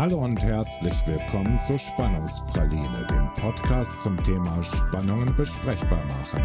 Hallo 0.00 0.16
und 0.16 0.42
herzlich 0.42 0.94
willkommen 1.06 1.58
zur 1.58 1.78
Spannungspraline, 1.78 3.06
dem 3.10 3.30
Podcast 3.34 4.02
zum 4.02 4.16
Thema 4.22 4.62
Spannungen 4.62 5.36
besprechbar 5.36 6.02
machen. 6.06 6.42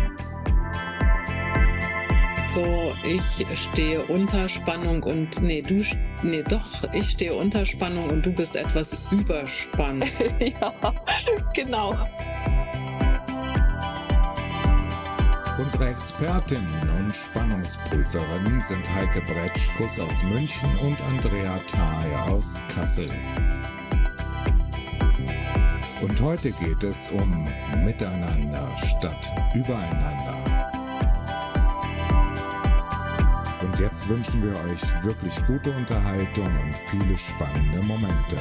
So, 2.49 2.91
ich 3.05 3.23
stehe 3.57 4.01
unter 4.09 4.49
Spannung 4.49 5.01
und 5.03 5.41
nee, 5.41 5.61
du 5.61 5.81
nee, 6.21 6.43
doch, 6.43 6.65
ich 6.91 7.11
stehe 7.11 7.33
unter 7.33 7.65
Spannung 7.65 8.09
und 8.09 8.25
du 8.25 8.31
bist 8.31 8.57
etwas 8.57 9.09
überspannt. 9.09 10.03
ja, 10.41 10.93
genau. 11.53 11.97
Unsere 15.57 15.91
Expertinnen 15.91 16.89
und 17.05 17.15
Spannungsprüferinnen 17.15 18.59
sind 18.59 18.89
Heike 18.95 19.21
Bretschkus 19.21 19.99
aus 19.99 20.23
München 20.23 20.75
und 20.77 20.99
Andrea 21.03 21.59
Thayer 21.67 22.31
aus 22.31 22.59
Kassel. 22.73 23.09
Und 26.01 26.19
heute 26.19 26.51
geht 26.51 26.83
es 26.83 27.07
um 27.11 27.47
Miteinander 27.83 28.67
statt 28.77 29.31
Übereinander. 29.53 30.35
Und 33.61 33.79
jetzt 33.79 34.09
wünschen 34.09 34.41
wir 34.41 34.53
euch 34.71 35.03
wirklich 35.03 35.35
gute 35.45 35.71
Unterhaltung 35.73 36.47
und 36.47 36.75
viele 36.87 37.15
spannende 37.15 37.83
Momente. 37.83 38.37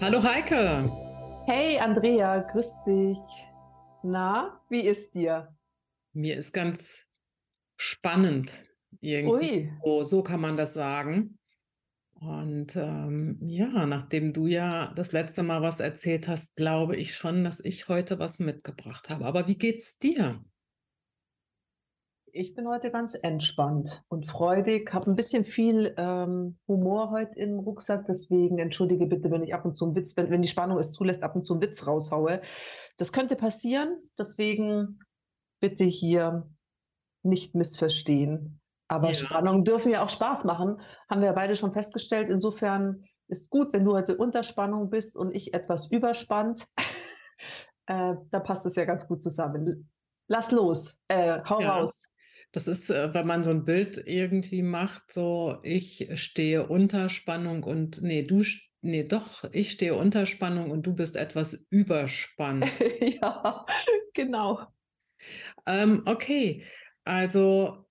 Hallo 0.00 0.22
Heike. 0.22 1.03
Hey 1.46 1.78
Andrea, 1.78 2.38
grüß 2.38 2.72
dich. 2.86 3.18
Na, 4.02 4.62
wie 4.70 4.80
ist 4.80 5.14
dir? 5.14 5.54
Mir 6.14 6.36
ist 6.36 6.54
ganz 6.54 7.04
spannend 7.76 8.54
irgendwie. 9.02 9.68
Ui. 9.68 9.72
So, 9.84 10.02
so 10.04 10.22
kann 10.22 10.40
man 10.40 10.56
das 10.56 10.72
sagen. 10.72 11.38
Und 12.14 12.74
ähm, 12.76 13.38
ja, 13.42 13.84
nachdem 13.84 14.32
du 14.32 14.46
ja 14.46 14.94
das 14.94 15.12
letzte 15.12 15.42
Mal 15.42 15.60
was 15.60 15.80
erzählt 15.80 16.28
hast, 16.28 16.56
glaube 16.56 16.96
ich 16.96 17.14
schon, 17.14 17.44
dass 17.44 17.60
ich 17.60 17.88
heute 17.88 18.18
was 18.18 18.38
mitgebracht 18.38 19.10
habe. 19.10 19.26
Aber 19.26 19.46
wie 19.46 19.58
geht's 19.58 19.98
dir? 19.98 20.42
Ich 22.36 22.52
bin 22.56 22.66
heute 22.66 22.90
ganz 22.90 23.14
entspannt 23.14 24.02
und 24.08 24.26
freudig, 24.26 24.92
habe 24.92 25.08
ein 25.08 25.14
bisschen 25.14 25.44
viel 25.44 25.94
ähm, 25.96 26.58
Humor 26.66 27.12
heute 27.12 27.38
im 27.38 27.60
Rucksack, 27.60 28.06
deswegen 28.08 28.58
entschuldige 28.58 29.06
bitte, 29.06 29.30
wenn 29.30 29.44
ich 29.44 29.54
ab 29.54 29.64
und 29.64 29.76
zu 29.76 29.84
einen 29.84 29.94
Witz, 29.94 30.16
wenn, 30.16 30.30
wenn 30.30 30.42
die 30.42 30.48
Spannung 30.48 30.76
es 30.80 30.90
zulässt, 30.90 31.22
ab 31.22 31.36
und 31.36 31.46
zu 31.46 31.52
einen 31.54 31.62
Witz 31.62 31.86
raushaue. 31.86 32.42
Das 32.96 33.12
könnte 33.12 33.36
passieren, 33.36 34.00
deswegen 34.18 34.98
bitte 35.60 35.84
hier 35.84 36.50
nicht 37.22 37.54
missverstehen. 37.54 38.60
Aber 38.88 39.10
ja. 39.10 39.14
Spannungen 39.14 39.64
dürfen 39.64 39.92
ja 39.92 40.02
auch 40.04 40.10
Spaß 40.10 40.42
machen, 40.42 40.80
haben 41.08 41.20
wir 41.20 41.28
ja 41.28 41.34
beide 41.34 41.54
schon 41.54 41.72
festgestellt. 41.72 42.30
Insofern 42.30 43.04
ist 43.28 43.48
gut, 43.48 43.72
wenn 43.72 43.84
du 43.84 43.92
heute 43.92 44.16
unter 44.16 44.42
Spannung 44.42 44.90
bist 44.90 45.16
und 45.16 45.32
ich 45.32 45.54
etwas 45.54 45.88
überspannt. 45.88 46.66
äh, 47.86 48.16
da 48.32 48.40
passt 48.40 48.66
es 48.66 48.74
ja 48.74 48.86
ganz 48.86 49.06
gut 49.06 49.22
zusammen. 49.22 49.88
Lass 50.26 50.50
los, 50.50 50.98
äh, 51.06 51.38
hau 51.48 51.60
ja. 51.60 51.76
raus. 51.76 52.08
Das 52.54 52.68
ist, 52.68 52.88
äh, 52.88 53.12
wenn 53.12 53.26
man 53.26 53.42
so 53.42 53.50
ein 53.50 53.64
Bild 53.64 54.00
irgendwie 54.06 54.62
macht, 54.62 55.10
so 55.10 55.58
ich 55.64 56.08
stehe 56.14 56.68
unter 56.68 57.08
Spannung 57.08 57.64
und 57.64 58.00
nee, 58.00 58.22
du, 58.22 58.44
nee, 58.80 59.02
doch, 59.02 59.42
ich 59.50 59.72
stehe 59.72 59.96
unter 59.96 60.24
Spannung 60.24 60.70
und 60.70 60.86
du 60.86 60.94
bist 60.94 61.16
etwas 61.16 61.66
überspannt. 61.70 62.70
ja, 63.00 63.66
genau. 64.14 64.68
Ähm, 65.66 66.02
okay, 66.06 66.64
also 67.02 67.86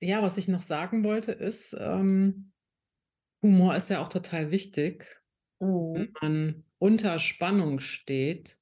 ja, 0.00 0.22
was 0.22 0.38
ich 0.38 0.46
noch 0.46 0.62
sagen 0.62 1.02
wollte 1.02 1.32
ist, 1.32 1.74
ähm, 1.76 2.52
Humor 3.42 3.74
ist 3.74 3.90
ja 3.90 4.00
auch 4.00 4.10
total 4.10 4.52
wichtig. 4.52 5.20
Mhm. 5.58 5.94
Wenn 5.94 6.12
man 6.20 6.64
unter 6.78 7.18
Spannung 7.18 7.80
steht, 7.80 8.56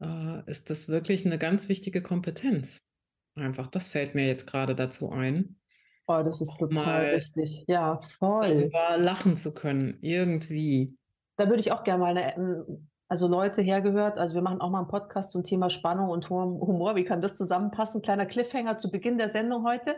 äh, 0.00 0.50
ist 0.50 0.70
das 0.70 0.88
wirklich 0.88 1.24
eine 1.24 1.38
ganz 1.38 1.68
wichtige 1.68 2.02
Kompetenz. 2.02 2.82
Einfach, 3.36 3.68
das 3.68 3.88
fällt 3.88 4.14
mir 4.14 4.26
jetzt 4.26 4.46
gerade 4.46 4.74
dazu 4.74 5.10
ein. 5.10 5.56
Oh, 6.08 6.22
das 6.24 6.40
ist 6.40 6.56
total 6.58 7.16
wichtig. 7.16 7.64
Ja, 7.66 8.00
voll. 8.18 8.70
Darüber 8.70 8.96
lachen 8.96 9.36
zu 9.36 9.52
können, 9.52 9.98
irgendwie. 10.00 10.96
Da 11.36 11.48
würde 11.48 11.60
ich 11.60 11.72
auch 11.72 11.84
gerne 11.84 12.00
mal 12.00 12.16
eine, 12.16 12.36
ähm, 12.36 12.88
also 13.08 13.28
Leute 13.28 13.60
hergehört, 13.60 14.18
also 14.18 14.34
wir 14.34 14.42
machen 14.42 14.60
auch 14.60 14.70
mal 14.70 14.80
einen 14.80 14.88
Podcast 14.88 15.30
zum 15.30 15.44
Thema 15.44 15.68
Spannung 15.68 16.08
und 16.08 16.30
Humor. 16.30 16.96
Wie 16.96 17.04
kann 17.04 17.20
das 17.20 17.36
zusammenpassen? 17.36 18.02
Kleiner 18.02 18.26
Cliffhanger 18.26 18.78
zu 18.78 18.90
Beginn 18.90 19.18
der 19.18 19.28
Sendung 19.28 19.64
heute. 19.64 19.96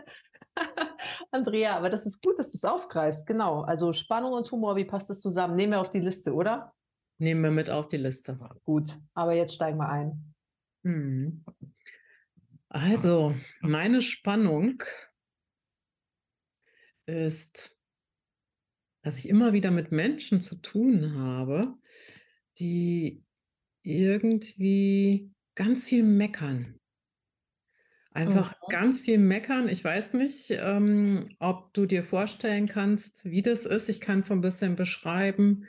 Andrea, 1.31 1.77
aber 1.77 1.89
das 1.89 2.05
ist 2.05 2.21
gut, 2.21 2.37
dass 2.37 2.49
du 2.49 2.57
es 2.57 2.65
aufgreifst. 2.65 3.25
Genau. 3.25 3.61
Also 3.61 3.93
Spannung 3.93 4.33
und 4.33 4.51
Humor, 4.51 4.75
wie 4.75 4.85
passt 4.85 5.09
das 5.09 5.21
zusammen? 5.21 5.55
Nehmen 5.55 5.73
wir 5.73 5.81
auf 5.81 5.91
die 5.91 5.99
Liste, 5.99 6.33
oder? 6.33 6.73
Nehmen 7.19 7.41
wir 7.41 7.51
mit 7.51 7.69
auf 7.69 7.87
die 7.87 7.97
Liste. 7.97 8.37
Gut, 8.63 8.97
aber 9.13 9.33
jetzt 9.33 9.55
steigen 9.55 9.77
wir 9.77 9.89
ein. 9.89 10.33
Hm. 10.83 11.43
Also, 12.69 13.35
meine 13.61 14.01
Spannung 14.01 14.83
ist, 17.07 17.75
dass 19.01 19.17
ich 19.17 19.27
immer 19.27 19.53
wieder 19.53 19.71
mit 19.71 19.91
Menschen 19.91 20.39
zu 20.39 20.61
tun 20.61 21.15
habe, 21.15 21.73
die 22.59 23.23
irgendwie 23.81 25.31
ganz 25.55 25.85
viel 25.85 26.03
meckern. 26.03 26.79
Einfach 28.11 28.51
mhm. 28.51 28.71
ganz 28.71 29.01
viel 29.01 29.17
meckern. 29.17 29.67
Ich 29.67 29.83
weiß 29.83 30.13
nicht, 30.13 30.51
ähm, 30.51 31.35
ob 31.39 31.73
du 31.73 31.85
dir 31.85 32.03
vorstellen 32.03 32.67
kannst, 32.67 33.25
wie 33.25 33.41
das 33.41 33.65
ist. 33.65 33.89
Ich 33.89 34.01
kann 34.01 34.19
es 34.19 34.27
so 34.27 34.33
ein 34.33 34.41
bisschen 34.41 34.75
beschreiben. 34.75 35.65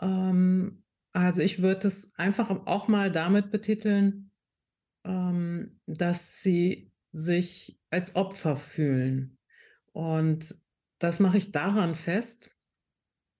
Ähm, 0.00 0.84
also 1.12 1.42
ich 1.42 1.62
würde 1.62 1.88
es 1.88 2.14
einfach 2.14 2.50
auch 2.66 2.86
mal 2.86 3.10
damit 3.10 3.50
betiteln, 3.50 4.29
ähm, 5.04 5.80
dass 5.86 6.42
sie 6.42 6.92
sich 7.12 7.78
als 7.90 8.14
Opfer 8.14 8.56
fühlen. 8.56 9.38
Und 9.92 10.54
das 10.98 11.18
mache 11.18 11.38
ich 11.38 11.52
daran 11.52 11.94
fest, 11.94 12.54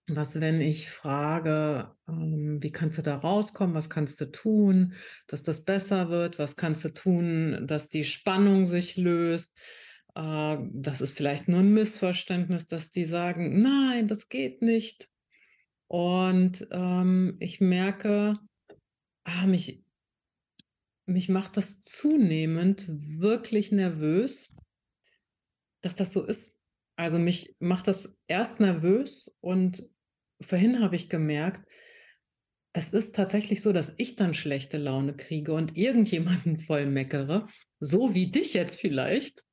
dass 0.06 0.40
wenn 0.40 0.60
ich 0.60 0.90
frage, 0.90 1.94
ähm, 2.08 2.58
wie 2.60 2.72
kannst 2.72 2.98
du 2.98 3.02
da 3.02 3.16
rauskommen, 3.16 3.74
was 3.74 3.90
kannst 3.90 4.20
du 4.20 4.26
tun, 4.26 4.94
dass 5.26 5.42
das 5.42 5.64
besser 5.64 6.10
wird, 6.10 6.38
was 6.38 6.56
kannst 6.56 6.84
du 6.84 6.88
tun, 6.88 7.66
dass 7.66 7.88
die 7.88 8.04
Spannung 8.04 8.66
sich 8.66 8.96
löst, 8.96 9.56
äh, 10.14 10.56
das 10.72 11.00
ist 11.00 11.16
vielleicht 11.16 11.48
nur 11.48 11.60
ein 11.60 11.72
Missverständnis, 11.72 12.66
dass 12.66 12.90
die 12.90 13.04
sagen, 13.04 13.62
nein, 13.62 14.08
das 14.08 14.28
geht 14.28 14.62
nicht. 14.62 15.08
Und 15.86 16.68
ähm, 16.70 17.36
ich 17.40 17.60
merke, 17.60 18.38
ah, 19.24 19.46
mich 19.46 19.84
mich 21.10 21.28
macht 21.28 21.56
das 21.56 21.82
zunehmend 21.82 22.86
wirklich 22.88 23.72
nervös, 23.72 24.50
dass 25.82 25.94
das 25.94 26.12
so 26.12 26.24
ist. 26.24 26.56
Also 26.96 27.18
mich 27.18 27.56
macht 27.58 27.88
das 27.88 28.14
erst 28.26 28.60
nervös 28.60 29.36
und 29.40 29.88
vorhin 30.40 30.80
habe 30.80 30.96
ich 30.96 31.08
gemerkt, 31.08 31.66
es 32.72 32.90
ist 32.90 33.14
tatsächlich 33.14 33.62
so, 33.62 33.72
dass 33.72 33.94
ich 33.96 34.16
dann 34.16 34.34
schlechte 34.34 34.78
Laune 34.78 35.16
kriege 35.16 35.52
und 35.52 35.76
irgendjemanden 35.76 36.60
voll 36.66 36.86
meckere, 36.86 37.48
so 37.80 38.14
wie 38.14 38.30
dich 38.30 38.54
jetzt 38.54 38.78
vielleicht. 38.78 39.44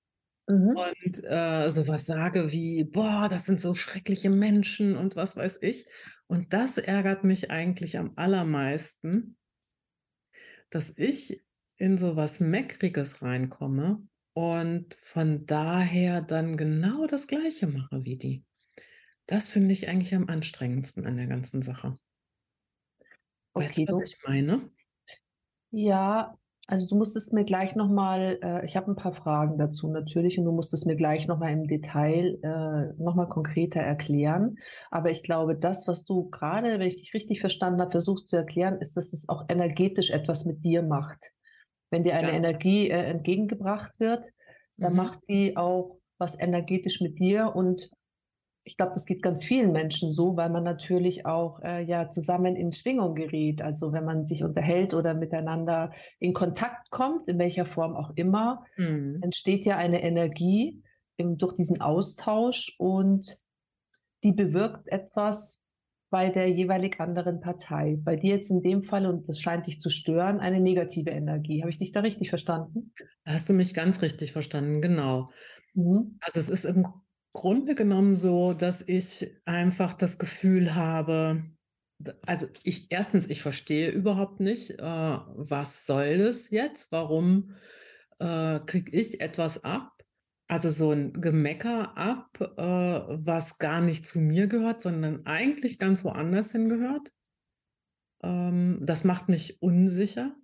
Mhm. 0.50 0.78
Und 0.78 1.24
äh, 1.24 1.70
sowas 1.72 2.06
sage 2.06 2.52
wie, 2.52 2.84
boah, 2.84 3.28
das 3.30 3.46
sind 3.46 3.60
so 3.60 3.74
schreckliche 3.74 4.30
Menschen 4.30 4.96
und 4.96 5.16
was 5.16 5.36
weiß 5.36 5.60
ich. 5.62 5.88
Und 6.28 6.54
das 6.54 6.78
ärgert 6.78 7.24
mich 7.24 7.52
eigentlich 7.52 7.98
am 7.98 8.14
allermeisten, 8.16 9.38
dass 10.70 10.94
ich 10.98 11.42
in 11.78 11.98
so 11.98 12.16
was 12.16 12.40
Meckriges 12.40 13.22
reinkomme 13.22 14.02
und 14.34 14.96
von 15.02 15.46
daher 15.46 16.22
dann 16.22 16.58
genau 16.58 17.08
das 17.08 17.28
Gleiche 17.28 17.68
mache 17.68 18.04
wie 18.04 18.18
die. 18.18 18.46
Das 19.28 19.50
finde 19.50 19.74
ich 19.74 19.90
eigentlich 19.90 20.16
am 20.16 20.30
anstrengendsten 20.30 21.06
an 21.06 21.18
der 21.18 21.28
ganzen 21.28 21.62
Sache. 21.62 21.98
Weißt 23.54 23.78
du, 23.78 23.86
was 23.88 24.12
ich 24.12 24.18
meine? 24.26 24.70
Ja, 25.72 26.38
also 26.68 26.88
du 26.88 26.96
musstest 26.96 27.34
mir 27.34 27.46
gleich 27.46 27.76
nochmal, 27.76 28.40
äh, 28.42 28.66
ich 28.66 28.76
habe 28.76 28.92
ein 28.92 28.96
paar 28.96 29.14
Fragen 29.14 29.58
dazu 29.58 29.90
natürlich 29.90 30.38
und 30.38 30.46
du 30.46 30.52
musstest 30.52 30.86
mir 30.86 30.96
gleich 30.96 31.28
nochmal 31.28 31.52
im 31.54 31.68
Detail 31.68 32.38
äh, 32.42 33.02
nochmal 33.02 33.30
konkreter 33.30 33.80
erklären. 33.80 34.58
Aber 34.92 35.10
ich 35.10 35.24
glaube, 35.24 35.58
das, 35.58 35.88
was 35.88 36.04
du 36.04 36.30
gerade, 36.30 36.80
wenn 36.80 36.88
ich 36.88 36.98
dich 36.98 37.14
richtig 37.14 37.40
verstanden 37.40 37.82
habe, 37.82 37.92
versuchst 37.92 38.30
zu 38.30 38.36
erklären, 38.36 38.80
ist, 38.80 38.98
dass 38.98 39.14
es 39.14 39.28
auch 39.30 39.46
energetisch 39.50 40.12
etwas 40.12 40.46
mit 40.46 40.64
dir 40.64 40.84
macht. 40.84 41.20
Wenn 41.90 42.04
dir 42.04 42.16
eine 42.16 42.30
ja. 42.30 42.34
Energie 42.34 42.90
äh, 42.90 43.04
entgegengebracht 43.04 43.94
wird, 44.00 44.24
dann 44.78 44.92
mhm. 44.92 44.98
macht 44.98 45.20
die 45.30 45.58
auch 45.58 45.98
was 46.18 46.40
energetisch 46.40 47.02
mit 47.02 47.20
dir 47.20 47.56
und 47.56 47.90
ich 48.64 48.76
glaube, 48.76 48.92
das 48.94 49.06
geht 49.06 49.22
ganz 49.22 49.46
vielen 49.46 49.72
Menschen 49.72 50.12
so, 50.12 50.36
weil 50.36 50.50
man 50.50 50.66
natürlich 50.66 51.26
auch 51.26 51.62
äh, 51.62 51.82
ja 51.84 52.10
zusammen 52.10 52.58
in 52.58 52.74
Schwingung 52.74 53.16
gerät. 53.16 53.62
Also 53.62 53.94
wenn 53.94 54.04
man 54.04 54.26
sich 54.26 54.44
unterhält 54.44 54.94
oder 54.94 55.14
miteinander 55.14 55.94
in 56.20 56.34
Kontakt 56.34 56.90
kommt, 56.90 57.30
in 57.30 57.40
welcher 57.40 57.66
Form 57.66 57.96
auch 57.96 58.12
immer, 58.16 58.66
mhm. 58.76 59.20
entsteht 59.22 59.66
ja 59.66 59.78
eine 59.78 60.04
Energie, 60.04 60.84
durch 61.18 61.56
diesen 61.56 61.82
Austausch 61.82 62.76
und 62.78 63.38
die 64.24 64.34
bewirkt 64.34 64.88
etwas 64.88 65.60
bei 66.10 66.30
der 66.30 66.50
jeweilig 66.50 67.00
anderen 67.00 67.42
Partei. 67.42 67.98
Bei 68.02 68.16
dir 68.16 68.36
jetzt 68.36 68.50
in 68.50 68.62
dem 68.62 68.84
Fall, 68.84 69.06
und 69.06 69.28
das 69.28 69.40
scheint 69.40 69.68
dich 69.68 69.82
zu 69.82 69.90
stören, 69.90 70.40
eine 70.40 70.60
negative 70.60 71.10
Energie. 71.10 71.62
Habe 71.62 71.70
ich 71.70 71.80
dich 71.80 71.92
da 71.92 72.00
richtig 72.00 72.30
verstanden? 72.30 72.94
Da 73.26 73.34
hast 73.34 73.50
du 73.50 73.54
mich 73.54 73.74
ganz 73.74 74.02
richtig 74.02 74.32
verstanden, 74.32 74.82
genau. 74.82 75.32
Mhm. 75.74 76.18
Also 76.22 76.40
es 76.40 76.50
ist 76.50 76.66
im 76.66 76.88
Grunde 77.34 77.76
genommen 77.76 78.18
so, 78.18 78.54
dass 78.54 78.82
ich 78.88 79.30
einfach 79.46 79.94
das 79.94 80.18
Gefühl 80.18 80.76
habe, 80.76 81.44
also 82.26 82.48
ich 82.64 82.88
erstens, 82.90 83.30
ich 83.30 83.42
verstehe 83.42 83.90
überhaupt 83.90 84.40
nicht, 84.40 84.72
äh, 84.72 84.82
was 84.82 85.86
soll 85.86 86.20
das 86.20 86.50
jetzt? 86.50 86.92
Warum 86.92 87.56
äh, 88.20 88.60
kriege 88.66 88.92
ich 88.92 89.22
etwas 89.22 89.64
ab? 89.64 89.97
Also 90.50 90.70
so 90.70 90.92
ein 90.92 91.14
Gemecker 91.14 91.98
ab, 91.98 92.40
äh, 92.40 92.46
was 93.26 93.58
gar 93.58 93.82
nicht 93.82 94.06
zu 94.06 94.20
mir 94.20 94.48
gehört, 94.48 94.82
sondern 94.82 95.26
eigentlich 95.26 95.78
ganz 95.78 96.06
woanders 96.06 96.54
hingehört. 96.54 97.12
Ähm, 98.24 98.80
das 98.82 99.04
macht 99.04 99.28
mich 99.28 99.62
unsicher. 99.62 100.36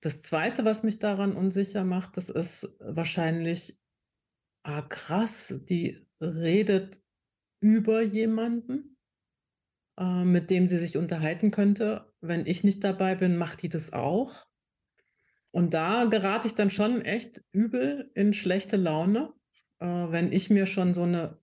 Das 0.00 0.22
Zweite, 0.22 0.64
was 0.64 0.82
mich 0.82 0.98
daran 0.98 1.36
unsicher 1.36 1.84
macht, 1.84 2.16
das 2.16 2.28
ist 2.28 2.68
wahrscheinlich, 2.78 3.80
ah 4.64 4.82
krass, 4.82 5.54
die 5.68 6.06
redet 6.20 7.02
über 7.60 8.02
jemanden, 8.02 8.96
äh, 9.98 10.24
mit 10.24 10.50
dem 10.50 10.68
sie 10.68 10.78
sich 10.78 10.96
unterhalten 10.96 11.50
könnte. 11.50 12.12
Wenn 12.20 12.46
ich 12.46 12.62
nicht 12.64 12.82
dabei 12.84 13.16
bin, 13.16 13.36
macht 13.36 13.62
die 13.62 13.68
das 13.68 13.92
auch. 13.92 14.46
Und 15.52 15.74
da 15.74 16.06
gerate 16.06 16.48
ich 16.48 16.54
dann 16.54 16.70
schon 16.70 17.02
echt 17.02 17.44
übel 17.52 18.10
in 18.14 18.32
schlechte 18.32 18.76
Laune, 18.76 19.32
äh, 19.80 19.86
wenn 19.86 20.32
ich 20.32 20.50
mir 20.50 20.66
schon 20.66 20.94
so 20.94 21.02
eine 21.02 21.38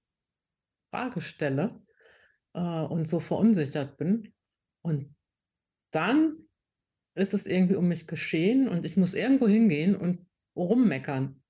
Frage 0.92 1.22
stelle 1.22 1.82
äh, 2.54 2.60
und 2.60 3.08
so 3.08 3.20
verunsichert 3.20 3.98
bin. 3.98 4.34
Und 4.82 5.16
dann 5.92 6.50
ist 7.16 7.34
es 7.34 7.46
irgendwie 7.46 7.76
um 7.76 7.88
mich 7.88 8.08
geschehen 8.08 8.68
und 8.68 8.86
ich 8.86 8.98
muss 8.98 9.14
irgendwo 9.14 9.48
hingehen 9.48 9.96
und 9.96 10.26
rummeckern. 10.56 11.44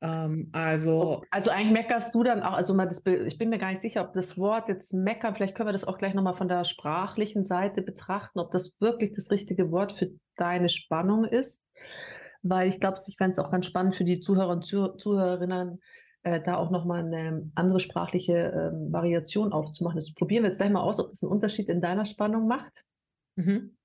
Ähm, 0.00 0.48
also, 0.52 1.22
also 1.30 1.50
eigentlich 1.50 1.72
meckerst 1.72 2.14
du 2.14 2.22
dann 2.22 2.42
auch, 2.42 2.52
also 2.52 2.74
mal 2.74 2.86
das, 2.86 3.02
ich 3.04 3.38
bin 3.38 3.48
mir 3.48 3.58
gar 3.58 3.70
nicht 3.70 3.82
sicher, 3.82 4.02
ob 4.02 4.12
das 4.12 4.38
Wort 4.38 4.68
jetzt 4.68 4.92
meckern, 4.94 5.34
vielleicht 5.34 5.56
können 5.56 5.68
wir 5.68 5.72
das 5.72 5.84
auch 5.84 5.98
gleich 5.98 6.14
nochmal 6.14 6.36
von 6.36 6.48
der 6.48 6.64
sprachlichen 6.64 7.44
Seite 7.44 7.82
betrachten, 7.82 8.38
ob 8.38 8.50
das 8.52 8.72
wirklich 8.80 9.12
das 9.14 9.30
richtige 9.30 9.72
Wort 9.72 9.98
für 9.98 10.10
deine 10.36 10.68
Spannung 10.68 11.24
ist. 11.24 11.62
Weil 12.42 12.68
ich 12.68 12.78
glaube, 12.78 12.98
ich 13.06 13.16
fände 13.16 13.32
es 13.32 13.38
auch 13.38 13.50
ganz 13.50 13.66
spannend 13.66 13.96
für 13.96 14.04
die 14.04 14.20
Zuhörer 14.20 14.50
und 14.50 14.62
Zuhörerinnen, 14.62 15.80
äh, 16.22 16.40
da 16.40 16.56
auch 16.56 16.70
nochmal 16.70 17.04
eine 17.04 17.50
andere 17.56 17.80
sprachliche 17.80 18.52
äh, 18.52 18.92
Variation 18.92 19.52
aufzumachen. 19.52 19.96
Das 19.96 20.14
probieren 20.14 20.44
wir 20.44 20.50
jetzt 20.50 20.58
gleich 20.58 20.70
mal 20.70 20.82
aus, 20.82 21.00
ob 21.00 21.10
das 21.10 21.22
einen 21.22 21.32
Unterschied 21.32 21.68
in 21.68 21.80
deiner 21.80 22.06
Spannung 22.06 22.46
macht. 22.46 22.84
Mhm. 23.34 23.77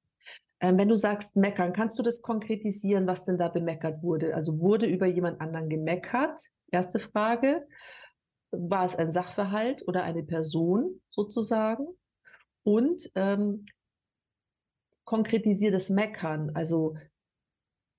Ähm, 0.63 0.77
wenn 0.77 0.87
du 0.87 0.95
sagst 0.95 1.35
meckern, 1.35 1.73
kannst 1.73 1.99
du 1.99 2.03
das 2.03 2.21
konkretisieren, 2.21 3.05
was 3.05 3.25
denn 3.25 3.37
da 3.37 3.49
bemeckert 3.49 4.01
wurde? 4.01 4.33
Also 4.33 4.61
wurde 4.61 4.85
über 4.85 5.05
jemand 5.05 5.41
anderen 5.41 5.69
gemeckert? 5.69 6.39
Erste 6.71 6.99
Frage. 6.99 7.67
War 8.51 8.85
es 8.85 8.95
ein 8.95 9.11
Sachverhalt 9.11 9.85
oder 9.87 10.03
eine 10.03 10.23
Person 10.23 11.01
sozusagen? 11.09 11.85
Und 12.63 13.11
ähm, 13.15 13.65
konkretisier 15.03 15.69
das 15.69 15.89
Meckern. 15.89 16.51
Also 16.53 16.95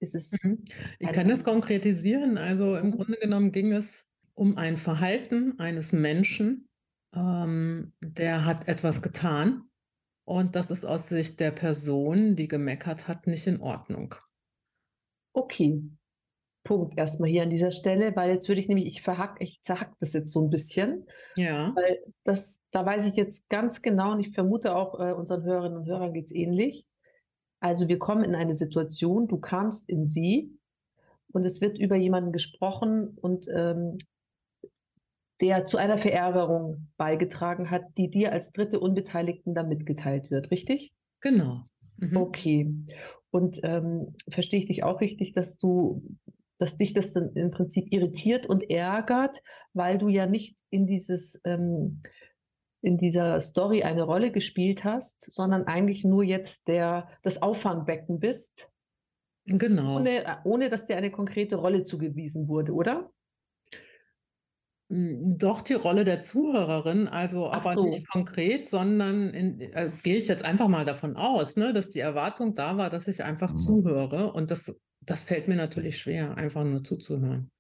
ist 0.01 0.15
es. 0.15 0.33
Mhm. 0.43 0.65
Ich 0.99 1.13
kann 1.13 1.29
das 1.29 1.45
konkretisieren. 1.45 2.39
Also 2.39 2.77
im 2.77 2.93
Grunde 2.93 3.19
genommen 3.19 3.53
ging 3.53 3.73
es 3.73 4.07
um 4.33 4.57
ein 4.57 4.79
Verhalten 4.79 5.59
eines 5.59 5.93
Menschen, 5.93 6.67
ähm, 7.15 7.93
der 8.01 8.47
hat 8.47 8.69
etwas 8.69 9.03
getan 9.03 9.69
und 10.25 10.57
das 10.57 10.71
ist 10.71 10.85
aus 10.85 11.09
Sicht 11.09 11.41
der 11.41 11.51
Person, 11.51 12.37
die 12.37 12.49
gemeckert 12.49 13.09
hat, 13.09 13.27
nicht 13.27 13.47
in 13.47 13.61
Ordnung. 13.61 14.15
Okay. 15.33 15.83
Punkt 16.65 16.99
erstmal 16.99 17.29
hier 17.29 17.43
an 17.43 17.51
dieser 17.51 17.71
Stelle, 17.71 18.17
weil 18.17 18.31
jetzt 18.31 18.49
würde 18.49 18.61
ich 18.61 18.69
nämlich, 18.69 18.87
ich 18.87 19.03
verhack, 19.03 19.37
ich 19.41 19.61
zerhack 19.61 19.93
das 20.01 20.15
jetzt 20.15 20.33
so 20.33 20.43
ein 20.43 20.49
bisschen. 20.49 21.07
Ja. 21.37 21.73
Weil 21.77 21.99
das, 22.25 22.59
da 22.71 22.87
weiß 22.87 23.07
ich 23.07 23.17
jetzt 23.17 23.47
ganz 23.51 23.83
genau 23.83 24.13
und 24.13 24.21
ich 24.21 24.35
vermute 24.35 24.75
auch 24.75 24.99
äh, 24.99 25.13
unseren 25.13 25.45
Hörerinnen 25.45 25.77
und 25.77 25.87
Hörern 25.87 26.15
geht 26.15 26.27
es 26.27 26.33
ähnlich. 26.33 26.87
Also 27.61 27.89
wir 27.89 27.99
kommen 27.99 28.25
in 28.25 28.35
eine 28.35 28.57
Situation, 28.57 29.29
du 29.29 29.39
kamst 29.39 29.89
in 29.89 30.07
sie 30.07 30.59
und 31.33 31.45
es 31.45 31.61
wird 31.61 31.79
über 31.79 31.97
jemanden 31.97 32.33
gesprochen 32.33 33.17
und 33.21 33.47
ähm, 33.55 33.99
der 35.45 35.67
zu 35.67 35.77
einer 35.77 35.99
Verärgerung 35.99 36.89
beigetragen 36.97 37.71
hat, 37.71 37.83
die 37.99 38.11
dir 38.11 38.33
als 38.33 38.51
dritte 38.51 38.81
Unbeteiligten 38.81 39.55
dann 39.55 39.69
mitgeteilt 39.69 40.31
wird, 40.31 40.51
richtig? 40.51 40.95
Genau. 41.21 41.67
Mhm. 41.99 42.17
Okay. 42.17 42.75
Und 43.31 43.61
ähm, 43.63 44.15
verstehe 44.31 44.61
ich 44.61 44.67
dich 44.67 44.85
auch 44.85 45.03
richtig, 45.03 45.35
dass 45.35 45.59
du, 45.59 46.03
dass 46.57 46.79
dich 46.79 46.95
das 46.95 47.13
dann 47.13 47.35
im 47.35 47.51
Prinzip 47.51 47.93
irritiert 47.93 48.47
und 48.47 48.71
ärgert, 48.71 49.37
weil 49.75 49.99
du 49.99 50.09
ja 50.09 50.25
nicht 50.25 50.57
in 50.71 50.87
dieses 50.87 51.39
ähm, 51.45 52.01
in 52.81 52.97
dieser 52.97 53.41
Story 53.43 53.83
eine 53.83 54.03
Rolle 54.03 54.31
gespielt 54.31 54.83
hast, 54.83 55.31
sondern 55.31 55.65
eigentlich 55.65 56.05
nur 56.05 56.25
jetzt 56.25 56.67
der 56.69 57.09
das 57.23 57.43
Auffangbecken 57.43 58.19
bist. 58.19 58.71
Genau. 59.45 59.97
Ohne, 59.97 60.39
ohne 60.45 60.71
dass 60.71 60.87
dir 60.87 60.97
eine 60.97 61.11
konkrete 61.11 61.57
Rolle 61.57 61.85
zugewiesen 61.85 62.49
wurde, 62.49 62.73
oder? 62.73 63.11
Hm, 64.91 65.39
doch 65.39 65.63
die 65.63 65.75
Rolle 65.75 66.05
der 66.05 66.21
Zuhörerin, 66.21 67.09
also 67.09 67.49
Ach 67.49 67.59
aber 67.59 67.75
so. 67.75 67.87
nicht 67.87 68.09
konkret, 68.09 68.69
sondern 68.69 69.31
in, 69.31 69.61
äh, 69.61 69.91
gehe 70.03 70.17
ich 70.17 70.29
jetzt 70.29 70.45
einfach 70.45 70.69
mal 70.69 70.85
davon 70.85 71.17
aus, 71.17 71.57
ne, 71.57 71.73
dass 71.73 71.91
die 71.91 72.01
Erwartung 72.01 72.55
da 72.55 72.77
war, 72.77 72.91
dass 72.91 73.09
ich 73.09 73.25
einfach 73.25 73.53
mhm. 73.53 73.57
zuhöre. 73.57 74.33
Und 74.33 74.51
das, 74.51 74.79
das 75.01 75.23
fällt 75.23 75.49
mir 75.49 75.57
natürlich 75.57 75.99
schwer, 75.99 76.37
einfach 76.37 76.65
nur 76.65 76.85
zuzuhören. 76.85 77.51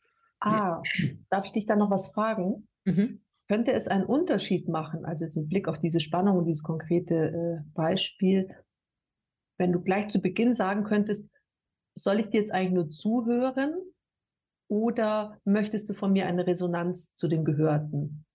Ah, 0.40 0.82
darf 1.30 1.46
ich 1.46 1.52
dich 1.52 1.66
dann 1.66 1.78
noch 1.78 1.90
was 1.90 2.08
fragen? 2.08 2.68
Mhm. 2.84 3.22
Könnte 3.48 3.72
es 3.72 3.88
einen 3.88 4.04
Unterschied 4.04 4.68
machen, 4.68 5.04
also 5.06 5.24
jetzt 5.24 5.36
mit 5.36 5.48
Blick 5.48 5.68
auf 5.68 5.78
diese 5.78 6.00
Spannung 6.00 6.38
und 6.38 6.44
dieses 6.44 6.62
konkrete 6.62 7.14
äh, 7.14 7.70
Beispiel, 7.74 8.48
wenn 9.58 9.72
du 9.72 9.80
gleich 9.80 10.08
zu 10.08 10.20
Beginn 10.20 10.54
sagen 10.54 10.84
könntest, 10.84 11.26
soll 11.94 12.20
ich 12.20 12.28
dir 12.28 12.40
jetzt 12.40 12.52
eigentlich 12.52 12.72
nur 12.72 12.90
zuhören 12.90 13.74
oder 14.74 15.40
möchtest 15.44 15.88
du 15.88 15.94
von 15.94 16.12
mir 16.12 16.26
eine 16.26 16.48
Resonanz 16.48 17.14
zu 17.14 17.28
dem 17.28 17.44
Gehörten? 17.44 18.26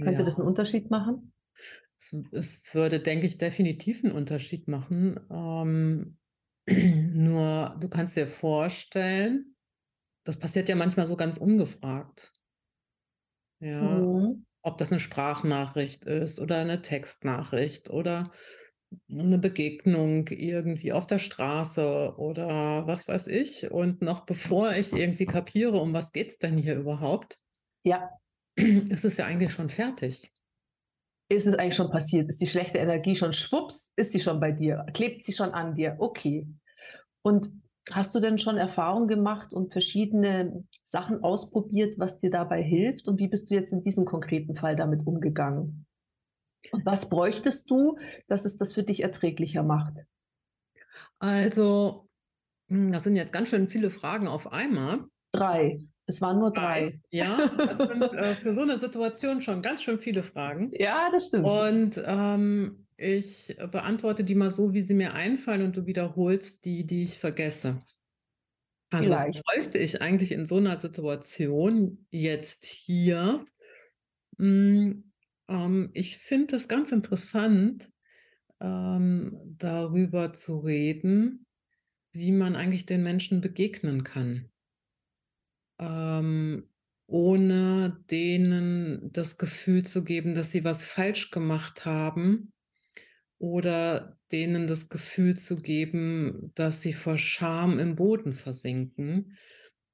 Könnte 0.00 0.20
ja. 0.20 0.24
das 0.24 0.38
einen 0.38 0.48
Unterschied 0.48 0.90
machen? 0.90 1.34
Es, 1.94 2.16
es, 2.32 2.62
würde, 2.72 2.98
denke 2.98 3.26
ich, 3.26 3.36
definitiv 3.36 4.02
einen 4.02 4.14
Unterschied 4.14 4.68
machen. 4.68 5.20
Ähm, 5.30 6.16
nur 6.66 7.76
du 7.78 7.88
kannst 7.90 8.16
dir 8.16 8.26
vorstellen, 8.26 9.54
das 10.24 10.38
passiert 10.38 10.70
ja 10.70 10.76
manchmal 10.76 11.06
so 11.06 11.16
ganz 11.16 11.36
ungefragt. 11.36 12.32
Ja, 13.60 13.82
mhm. 13.82 14.46
ob 14.62 14.78
das 14.78 14.92
eine 14.92 15.00
Sprachnachricht 15.00 16.06
ist 16.06 16.40
oder 16.40 16.56
eine 16.56 16.80
Textnachricht 16.80 17.90
oder 17.90 18.32
eine 19.10 19.38
Begegnung 19.38 20.28
irgendwie 20.28 20.92
auf 20.92 21.06
der 21.06 21.18
Straße 21.18 22.14
oder 22.16 22.86
was 22.86 23.08
weiß 23.08 23.26
ich. 23.28 23.70
Und 23.70 24.02
noch 24.02 24.24
bevor 24.26 24.72
ich 24.74 24.92
irgendwie 24.92 25.26
kapiere, 25.26 25.80
um 25.80 25.92
was 25.92 26.12
geht 26.12 26.28
es 26.28 26.38
denn 26.38 26.58
hier 26.58 26.76
überhaupt, 26.76 27.38
ja. 27.84 28.10
ist 28.56 29.04
es 29.04 29.16
ja 29.16 29.26
eigentlich 29.26 29.52
schon 29.52 29.68
fertig. 29.68 30.32
Ist 31.28 31.46
es 31.46 31.54
eigentlich 31.54 31.76
schon 31.76 31.90
passiert? 31.90 32.28
Ist 32.28 32.40
die 32.42 32.46
schlechte 32.46 32.78
Energie 32.78 33.16
schon 33.16 33.32
schwupps? 33.32 33.92
Ist 33.96 34.12
sie 34.12 34.20
schon 34.20 34.38
bei 34.38 34.52
dir? 34.52 34.84
Klebt 34.92 35.24
sie 35.24 35.32
schon 35.32 35.50
an 35.50 35.74
dir? 35.74 35.96
Okay. 35.98 36.46
Und 37.22 37.50
hast 37.90 38.14
du 38.14 38.20
denn 38.20 38.38
schon 38.38 38.58
Erfahrungen 38.58 39.08
gemacht 39.08 39.54
und 39.54 39.72
verschiedene 39.72 40.64
Sachen 40.82 41.22
ausprobiert, 41.22 41.98
was 41.98 42.20
dir 42.20 42.30
dabei 42.30 42.62
hilft? 42.62 43.08
Und 43.08 43.18
wie 43.18 43.28
bist 43.28 43.50
du 43.50 43.54
jetzt 43.54 43.72
in 43.72 43.82
diesem 43.82 44.04
konkreten 44.04 44.56
Fall 44.56 44.76
damit 44.76 45.06
umgegangen? 45.06 45.86
Und 46.70 46.86
was 46.86 47.08
bräuchtest 47.08 47.70
du, 47.70 47.98
dass 48.28 48.44
es 48.44 48.56
das 48.56 48.72
für 48.72 48.82
dich 48.82 49.02
erträglicher 49.02 49.62
macht? 49.62 49.94
Also, 51.18 52.08
hm, 52.68 52.92
das 52.92 53.04
sind 53.04 53.16
jetzt 53.16 53.32
ganz 53.32 53.48
schön 53.48 53.68
viele 53.68 53.90
Fragen 53.90 54.28
auf 54.28 54.52
einmal. 54.52 55.04
Drei. 55.32 55.80
Es 56.06 56.20
waren 56.20 56.38
nur 56.38 56.52
drei. 56.52 57.00
Ja, 57.10 57.48
das 57.56 57.78
sind 57.78 58.02
äh, 58.02 58.34
für 58.34 58.52
so 58.52 58.62
eine 58.62 58.78
Situation 58.78 59.40
schon 59.40 59.62
ganz 59.62 59.82
schön 59.82 59.98
viele 59.98 60.22
Fragen. 60.22 60.70
Ja, 60.72 61.10
das 61.12 61.28
stimmt. 61.28 61.46
Und 61.46 62.02
ähm, 62.04 62.86
ich 62.96 63.56
beantworte 63.70 64.24
die 64.24 64.34
mal 64.34 64.50
so, 64.50 64.72
wie 64.72 64.82
sie 64.82 64.94
mir 64.94 65.14
einfallen 65.14 65.62
und 65.62 65.76
du 65.76 65.86
wiederholst 65.86 66.64
die, 66.64 66.86
die 66.86 67.04
ich 67.04 67.18
vergesse. 67.18 67.80
Also 68.90 69.06
Vielleicht. 69.06 69.36
was 69.36 69.42
bräuchte 69.42 69.78
ich 69.78 70.02
eigentlich 70.02 70.32
in 70.32 70.44
so 70.44 70.56
einer 70.56 70.76
Situation 70.76 72.06
jetzt 72.10 72.64
hier? 72.64 73.44
Hm, 74.38 75.11
ähm, 75.48 75.90
ich 75.94 76.18
finde 76.18 76.56
es 76.56 76.68
ganz 76.68 76.92
interessant, 76.92 77.90
ähm, 78.60 79.38
darüber 79.58 80.32
zu 80.32 80.58
reden, 80.58 81.46
wie 82.12 82.32
man 82.32 82.56
eigentlich 82.56 82.86
den 82.86 83.02
Menschen 83.02 83.40
begegnen 83.40 84.04
kann. 84.04 84.50
Ähm, 85.78 86.68
ohne 87.06 88.02
denen 88.10 89.12
das 89.12 89.36
Gefühl 89.36 89.84
zu 89.84 90.04
geben, 90.04 90.34
dass 90.34 90.50
sie 90.50 90.64
was 90.64 90.84
falsch 90.84 91.30
gemacht 91.30 91.84
haben 91.84 92.52
oder 93.38 94.18
denen 94.30 94.66
das 94.66 94.88
Gefühl 94.88 95.36
zu 95.36 95.60
geben, 95.60 96.52
dass 96.54 96.80
sie 96.80 96.92
vor 96.92 97.18
Scham 97.18 97.78
im 97.78 97.96
Boden 97.96 98.32
versinken, 98.32 99.36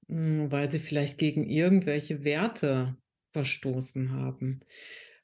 hm, 0.07 0.53
weil 0.53 0.69
sie 0.69 0.79
vielleicht 0.79 1.19
gegen 1.19 1.49
irgendwelche 1.49 2.25
Werte 2.25 2.97
verstoßen 3.33 4.13
haben. 4.13 4.61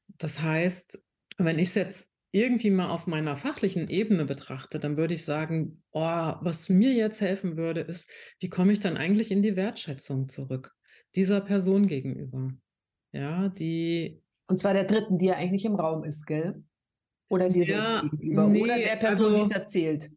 Das 0.08 0.40
heißt, 0.40 1.02
wenn 1.38 1.58
ich 1.58 1.68
es 1.68 1.74
jetzt 1.74 2.08
irgendwie 2.32 2.70
mal 2.70 2.90
auf 2.90 3.06
meiner 3.06 3.36
fachlichen 3.36 3.88
Ebene 3.88 4.24
betrachte, 4.24 4.78
dann 4.80 4.96
würde 4.96 5.14
ich 5.14 5.24
sagen, 5.24 5.84
oh, 5.92 6.00
was 6.00 6.68
mir 6.68 6.92
jetzt 6.92 7.20
helfen 7.20 7.56
würde, 7.56 7.80
ist, 7.80 8.10
wie 8.40 8.48
komme 8.48 8.72
ich 8.72 8.80
dann 8.80 8.96
eigentlich 8.96 9.30
in 9.30 9.42
die 9.42 9.56
Wertschätzung 9.56 10.28
zurück 10.28 10.74
dieser 11.14 11.40
Person 11.40 11.86
gegenüber? 11.86 12.52
Ja, 13.12 13.48
die 13.48 14.24
Und 14.46 14.58
zwar 14.58 14.74
der 14.74 14.84
dritten, 14.84 15.18
die 15.18 15.26
ja 15.26 15.34
eigentlich 15.34 15.64
im 15.64 15.74
Raum 15.76 16.04
ist, 16.04 16.26
gell? 16.26 16.64
Oder 17.28 17.50
dir 17.50 17.64
Ja, 17.66 18.00
selbst 18.00 18.00
gegenüber 18.00 18.48
ne, 18.48 18.62
oder 18.62 18.78
der 18.78 18.96
Person, 18.96 19.34
die 19.34 19.40
also 19.40 19.46
es 19.46 19.50
erzählt? 19.52 20.10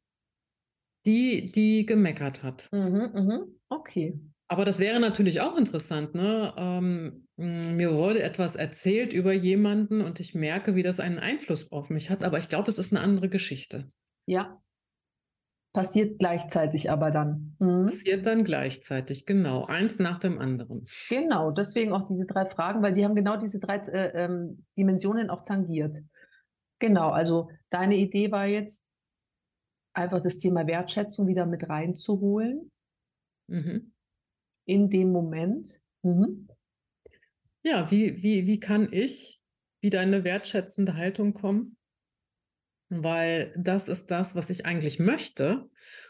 die, 1.06 1.52
die 1.52 1.86
gemeckert 1.88 2.44
hat. 2.44 2.72
Mhm, 2.72 3.12
mhm. 3.14 3.60
Okay. 3.70 4.20
Aber 4.50 4.64
das 4.64 4.80
wäre 4.80 5.00
natürlich 5.00 5.42
auch 5.42 5.58
interessant, 5.58 6.16
ne? 6.16 6.54
Ähm, 6.58 7.28
hm, 7.38 7.76
mir 7.76 7.94
wurde 7.94 8.24
etwas 8.24 8.56
erzählt 8.56 9.12
über 9.12 9.34
jemanden 9.34 10.02
und 10.02 10.20
ich 10.20 10.36
merke, 10.36 10.76
wie 10.76 10.84
das 10.84 11.00
einen 11.00 11.20
Einfluss 11.20 11.72
auf 11.72 11.90
mich 11.90 12.10
hat, 12.10 12.24
aber 12.24 12.38
ich 12.38 12.48
glaube, 12.48 12.70
es 12.70 12.78
ist 12.78 12.94
eine 12.94 13.02
andere 13.02 13.28
Geschichte. 13.28 13.92
Ja. 14.26 14.62
Passiert 15.74 16.18
gleichzeitig 16.18 16.90
aber 16.90 17.12
dann. 17.12 17.56
Mhm. 17.60 17.86
Passiert 17.86 18.26
dann 18.26 18.46
gleichzeitig, 18.46 19.26
genau, 19.26 19.66
eins 19.66 20.00
nach 20.00 20.18
dem 20.18 20.40
anderen. 20.40 20.86
Genau, 21.10 21.52
deswegen 21.52 21.92
auch 21.92 22.08
diese 22.08 22.26
drei 22.26 22.46
Fragen, 22.46 22.82
weil 22.82 22.94
die 22.94 23.04
haben 23.04 23.16
genau 23.16 23.36
diese 23.38 23.60
drei 23.60 23.76
äh, 23.76 24.26
ähm, 24.26 24.66
Dimensionen 24.78 25.30
auch 25.30 25.44
tangiert. 25.44 25.98
Genau, 26.80 27.10
also 27.10 27.50
deine 27.70 27.96
Idee 27.96 28.32
war 28.32 28.48
jetzt, 28.48 28.82
einfach 29.94 30.22
das 30.22 30.38
Thema 30.38 30.68
Wertschätzung 30.68 31.28
wieder 31.28 31.46
mit 31.46 31.68
reinzuholen 31.68 32.72
Mhm. 33.50 33.92
In 34.68 34.90
dem 34.92 35.12
Moment. 35.12 35.80
Mhm. 36.04 36.48
Ja, 37.64 37.90
wie, 37.90 38.22
wie, 38.22 38.46
wie 38.46 38.60
kann 38.60 38.92
ich 38.92 39.42
wieder 39.82 40.04
in 40.04 40.14
eine 40.14 40.24
wertschätzende 40.24 40.96
Haltung 40.96 41.34
kommen? 41.34 41.78
Weil 42.90 43.54
das 43.58 43.88
ist 43.88 44.12
das, 44.12 44.36
was 44.36 44.50
ich 44.50 44.66
eigentlich 44.66 45.00
möchte. 45.00 45.70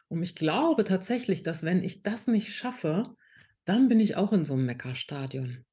Und 0.10 0.22
ich 0.22 0.36
glaube 0.36 0.84
tatsächlich, 0.84 1.44
dass 1.44 1.64
wenn 1.64 1.84
ich 1.84 2.04
das 2.04 2.28
nicht 2.28 2.54
schaffe, 2.54 3.16
dann 3.66 3.88
bin 3.88 4.00
ich 4.00 4.16
auch 4.16 4.34
in 4.34 4.46
so 4.46 4.54
einem 4.54 4.66
Meckerstadion. 4.66 5.66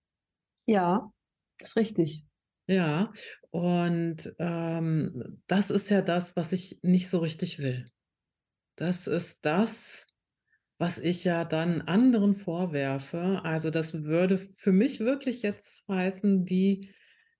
Ja, 0.66 1.12
ist 1.58 1.76
richtig. 1.76 2.24
Ja, 2.66 3.10
und 3.50 4.34
ähm, 4.38 5.42
das 5.46 5.70
ist 5.70 5.90
ja 5.90 6.00
das, 6.00 6.34
was 6.36 6.52
ich 6.52 6.80
nicht 6.82 7.08
so 7.10 7.18
richtig 7.18 7.58
will. 7.58 7.84
Das 8.76 9.06
ist 9.06 9.44
das, 9.44 10.03
was 10.84 10.98
ich 10.98 11.24
ja 11.24 11.46
dann 11.46 11.80
anderen 11.80 12.34
vorwerfe. 12.34 13.40
Also 13.42 13.70
das 13.70 14.04
würde 14.04 14.36
für 14.36 14.70
mich 14.70 15.00
wirklich 15.00 15.40
jetzt 15.40 15.82
heißen, 15.88 16.46
wie, 16.46 16.90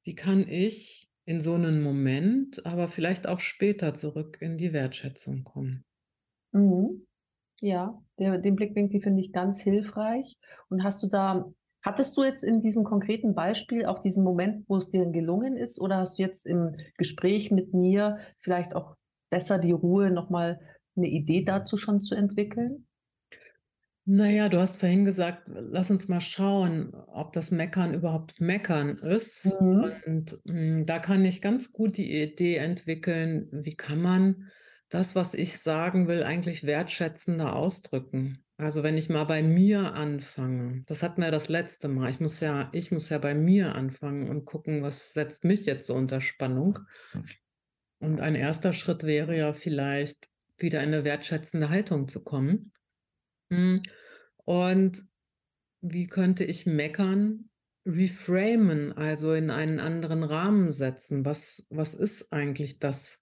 wie 0.02 0.14
kann 0.14 0.48
ich 0.48 1.10
in 1.26 1.42
so 1.42 1.52
einen 1.52 1.82
Moment, 1.82 2.64
aber 2.64 2.88
vielleicht 2.88 3.26
auch 3.26 3.40
später 3.40 3.92
zurück 3.92 4.38
in 4.40 4.56
die 4.56 4.72
Wertschätzung 4.72 5.44
kommen. 5.44 5.84
Mhm. 6.52 7.06
Ja, 7.60 8.02
der, 8.18 8.38
den 8.38 8.56
Blickwinkel 8.56 9.02
finde 9.02 9.20
ich 9.20 9.30
ganz 9.30 9.60
hilfreich. 9.60 10.38
Und 10.70 10.82
hast 10.82 11.02
du 11.02 11.08
da, 11.08 11.52
hattest 11.82 12.16
du 12.16 12.24
jetzt 12.24 12.44
in 12.44 12.62
diesem 12.62 12.84
konkreten 12.84 13.34
Beispiel 13.34 13.84
auch 13.84 13.98
diesen 13.98 14.24
Moment, 14.24 14.64
wo 14.68 14.78
es 14.78 14.88
dir 14.88 15.04
gelungen 15.04 15.58
ist, 15.58 15.78
oder 15.78 15.98
hast 15.98 16.18
du 16.18 16.22
jetzt 16.22 16.46
im 16.46 16.78
Gespräch 16.96 17.50
mit 17.50 17.74
mir 17.74 18.20
vielleicht 18.40 18.74
auch 18.74 18.96
besser 19.28 19.58
die 19.58 19.72
Ruhe, 19.72 20.10
nochmal 20.10 20.60
eine 20.96 21.08
Idee 21.08 21.44
dazu 21.44 21.76
schon 21.76 22.00
zu 22.00 22.14
entwickeln? 22.14 22.86
Naja, 24.06 24.50
du 24.50 24.58
hast 24.58 24.78
vorhin 24.78 25.06
gesagt, 25.06 25.44
lass 25.46 25.90
uns 25.90 26.08
mal 26.08 26.20
schauen, 26.20 26.94
ob 26.94 27.32
das 27.32 27.50
Meckern 27.50 27.94
überhaupt 27.94 28.38
Meckern 28.38 28.98
ist. 28.98 29.46
Mhm. 29.60 29.92
Und 30.04 30.38
mm, 30.44 30.84
da 30.84 30.98
kann 30.98 31.24
ich 31.24 31.40
ganz 31.40 31.72
gut 31.72 31.96
die 31.96 32.22
Idee 32.22 32.56
entwickeln, 32.56 33.48
wie 33.50 33.76
kann 33.76 34.02
man 34.02 34.50
das, 34.90 35.14
was 35.14 35.32
ich 35.32 35.58
sagen 35.58 36.06
will, 36.06 36.22
eigentlich 36.22 36.64
wertschätzender 36.64 37.56
ausdrücken. 37.56 38.44
Also 38.56 38.82
wenn 38.82 38.96
ich 38.96 39.08
mal 39.08 39.24
bei 39.24 39.42
mir 39.42 39.94
anfange, 39.94 40.84
das 40.86 41.02
hatten 41.02 41.22
wir 41.22 41.30
das 41.30 41.48
letzte 41.48 41.88
Mal, 41.88 42.10
ich 42.10 42.20
muss 42.20 42.40
ja, 42.40 42.68
ich 42.72 42.92
muss 42.92 43.08
ja 43.08 43.18
bei 43.18 43.34
mir 43.34 43.74
anfangen 43.74 44.28
und 44.28 44.44
gucken, 44.44 44.82
was 44.82 45.12
setzt 45.12 45.44
mich 45.44 45.66
jetzt 45.66 45.86
so 45.86 45.94
unter 45.94 46.20
Spannung. 46.20 46.78
Und 47.98 48.20
ein 48.20 48.34
erster 48.34 48.72
Schritt 48.72 49.02
wäre 49.02 49.36
ja 49.36 49.52
vielleicht, 49.54 50.28
wieder 50.58 50.82
in 50.82 50.94
eine 50.94 51.04
wertschätzende 51.04 51.68
Haltung 51.68 52.06
zu 52.06 52.22
kommen. 52.22 52.72
Und 54.44 55.06
wie 55.80 56.06
könnte 56.06 56.44
ich 56.44 56.66
meckern 56.66 57.50
reframen, 57.86 58.92
also 58.92 59.34
in 59.34 59.50
einen 59.50 59.80
anderen 59.80 60.22
Rahmen 60.22 60.70
setzen? 60.70 61.24
Was, 61.24 61.66
was 61.68 61.94
ist 61.94 62.32
eigentlich 62.32 62.78
das, 62.78 63.20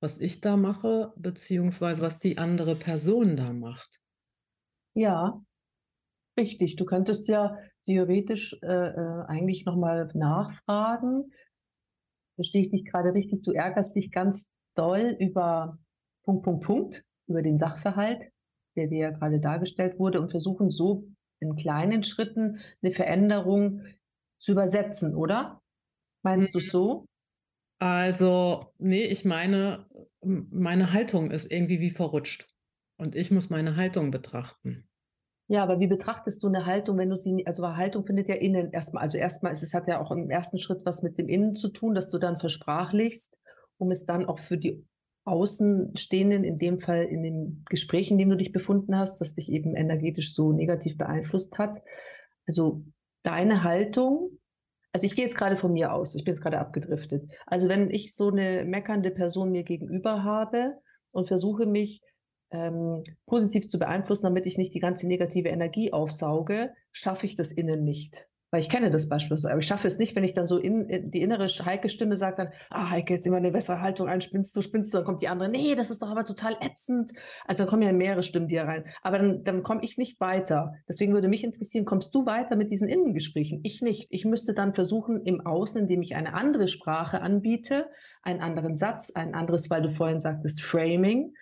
was 0.00 0.18
ich 0.18 0.40
da 0.40 0.56
mache, 0.56 1.12
beziehungsweise 1.16 2.02
was 2.02 2.18
die 2.18 2.38
andere 2.38 2.76
Person 2.76 3.36
da 3.36 3.52
macht? 3.52 4.00
Ja, 4.94 5.40
richtig. 6.38 6.76
Du 6.76 6.84
könntest 6.84 7.28
ja 7.28 7.56
theoretisch 7.84 8.56
äh, 8.62 8.66
äh, 8.66 9.24
eigentlich 9.26 9.64
nochmal 9.64 10.10
nachfragen. 10.14 11.32
Verstehe 12.34 12.62
ich 12.62 12.70
dich 12.70 12.84
gerade 12.84 13.14
richtig? 13.14 13.42
Du 13.42 13.52
ärgerst 13.52 13.94
dich 13.94 14.10
ganz 14.10 14.46
doll 14.74 15.16
über 15.18 15.78
Punkt, 16.24 16.44
Punkt, 16.44 16.64
Punkt, 16.64 17.04
über 17.26 17.42
den 17.42 17.58
Sachverhalt, 17.58 18.20
der 18.76 18.86
dir 18.88 18.98
ja 18.98 19.10
gerade 19.10 19.40
dargestellt 19.40 19.98
wurde 19.98 20.20
und 20.20 20.30
versuchen 20.30 20.70
so 20.70 21.08
in 21.40 21.56
kleinen 21.56 22.02
Schritten 22.02 22.60
eine 22.82 22.92
Veränderung 22.92 23.82
zu 24.38 24.52
übersetzen, 24.52 25.14
oder? 25.16 25.60
Meinst 26.22 26.54
du 26.54 26.60
Mhm. 26.60 26.70
so? 26.70 27.06
Also, 27.78 28.74
nee, 28.78 29.04
ich 29.04 29.24
meine, 29.24 29.86
meine 30.22 30.92
Haltung 30.92 31.30
ist 31.30 31.50
irgendwie 31.50 31.80
wie 31.80 31.90
verrutscht. 31.90 32.46
Und 32.98 33.14
ich 33.14 33.30
muss 33.30 33.48
meine 33.50 33.76
Haltung 33.76 34.10
betrachten. 34.10 34.88
Ja, 35.48 35.64
aber 35.64 35.80
wie 35.80 35.88
betrachtest 35.88 36.42
du 36.42 36.46
eine 36.46 36.64
Haltung, 36.64 36.96
wenn 36.96 37.10
du 37.10 37.16
sie, 37.16 37.44
also 37.46 37.66
Haltung 37.76 38.06
findet 38.06 38.28
ja 38.28 38.36
innen 38.36 38.70
erstmal, 38.72 39.02
also 39.02 39.18
erstmal 39.18 39.52
ist 39.52 39.62
es 39.64 39.74
hat 39.74 39.88
ja 39.88 40.00
auch 40.00 40.12
im 40.12 40.30
ersten 40.30 40.58
Schritt 40.58 40.86
was 40.86 41.02
mit 41.02 41.18
dem 41.18 41.28
Innen 41.28 41.56
zu 41.56 41.70
tun, 41.70 41.94
dass 41.94 42.08
du 42.08 42.18
dann 42.18 42.38
versprachlichst, 42.38 43.36
um 43.78 43.90
es 43.90 44.06
dann 44.06 44.26
auch 44.26 44.38
für 44.38 44.58
die 44.58 44.86
Außenstehenden, 45.30 46.44
in 46.44 46.58
dem 46.58 46.80
Fall 46.80 47.04
in 47.04 47.22
dem 47.22 47.64
Gespräch, 47.68 48.10
in 48.10 48.18
dem 48.18 48.30
du 48.30 48.36
dich 48.36 48.52
befunden 48.52 48.96
hast, 48.96 49.20
das 49.20 49.34
dich 49.34 49.50
eben 49.50 49.74
energetisch 49.74 50.34
so 50.34 50.52
negativ 50.52 50.98
beeinflusst 50.98 51.58
hat. 51.58 51.82
Also 52.46 52.84
deine 53.22 53.62
Haltung, 53.64 54.38
also 54.92 55.06
ich 55.06 55.14
gehe 55.14 55.24
jetzt 55.24 55.36
gerade 55.36 55.56
von 55.56 55.72
mir 55.72 55.92
aus, 55.92 56.14
ich 56.14 56.24
bin 56.24 56.34
jetzt 56.34 56.42
gerade 56.42 56.58
abgedriftet. 56.58 57.30
Also 57.46 57.68
wenn 57.68 57.90
ich 57.90 58.14
so 58.14 58.28
eine 58.28 58.64
meckernde 58.64 59.10
Person 59.10 59.52
mir 59.52 59.62
gegenüber 59.62 60.24
habe 60.24 60.74
und 61.12 61.28
versuche 61.28 61.66
mich 61.66 62.02
ähm, 62.50 63.04
positiv 63.26 63.68
zu 63.68 63.78
beeinflussen, 63.78 64.24
damit 64.24 64.46
ich 64.46 64.58
nicht 64.58 64.74
die 64.74 64.80
ganze 64.80 65.06
negative 65.06 65.48
Energie 65.48 65.92
aufsauge, 65.92 66.72
schaffe 66.92 67.26
ich 67.26 67.36
das 67.36 67.52
innen 67.52 67.84
nicht. 67.84 68.26
Weil 68.50 68.62
ich 68.62 68.68
kenne 68.68 68.90
das 68.90 69.08
beispielsweise, 69.08 69.50
aber 69.50 69.60
ich 69.60 69.66
schaffe 69.66 69.86
es 69.86 69.98
nicht, 69.98 70.16
wenn 70.16 70.24
ich 70.24 70.34
dann 70.34 70.48
so 70.48 70.58
in, 70.58 70.88
in 70.88 71.10
die 71.10 71.22
innere 71.22 71.46
Heike-Stimme 71.46 72.16
sagt 72.16 72.40
dann, 72.40 72.48
ah, 72.70 72.90
Heike, 72.90 73.14
jetzt 73.14 73.26
immer 73.26 73.36
eine 73.36 73.52
bessere 73.52 73.80
Haltung 73.80 74.08
ein, 74.08 74.20
spinnst 74.20 74.56
du, 74.56 74.62
spinnst 74.62 74.92
du, 74.92 74.98
dann 74.98 75.04
kommt 75.04 75.22
die 75.22 75.28
andere, 75.28 75.48
nee, 75.48 75.76
das 75.76 75.90
ist 75.90 76.02
doch 76.02 76.10
aber 76.10 76.24
total 76.24 76.56
ätzend. 76.60 77.12
Also 77.46 77.62
dann 77.62 77.70
kommen 77.70 77.82
ja 77.82 77.92
mehrere 77.92 78.24
Stimmen 78.24 78.48
dir 78.48 78.64
rein. 78.64 78.84
Aber 79.02 79.18
dann, 79.18 79.44
dann 79.44 79.62
komme 79.62 79.84
ich 79.84 79.98
nicht 79.98 80.20
weiter. 80.20 80.74
Deswegen 80.88 81.12
würde 81.12 81.28
mich 81.28 81.44
interessieren, 81.44 81.84
kommst 81.84 82.12
du 82.14 82.26
weiter 82.26 82.56
mit 82.56 82.72
diesen 82.72 82.88
Innengesprächen? 82.88 83.60
Ich 83.62 83.82
nicht. 83.82 84.08
Ich 84.10 84.24
müsste 84.24 84.52
dann 84.52 84.74
versuchen, 84.74 85.24
im 85.24 85.46
Außen, 85.46 85.82
indem 85.82 86.02
ich 86.02 86.16
eine 86.16 86.34
andere 86.34 86.66
Sprache 86.66 87.20
anbiete, 87.20 87.86
einen 88.22 88.40
anderen 88.40 88.76
Satz, 88.76 89.10
ein 89.12 89.34
anderes, 89.34 89.70
weil 89.70 89.82
du 89.82 89.92
vorhin 89.92 90.20
sagtest, 90.20 90.60
Framing, 90.60 91.34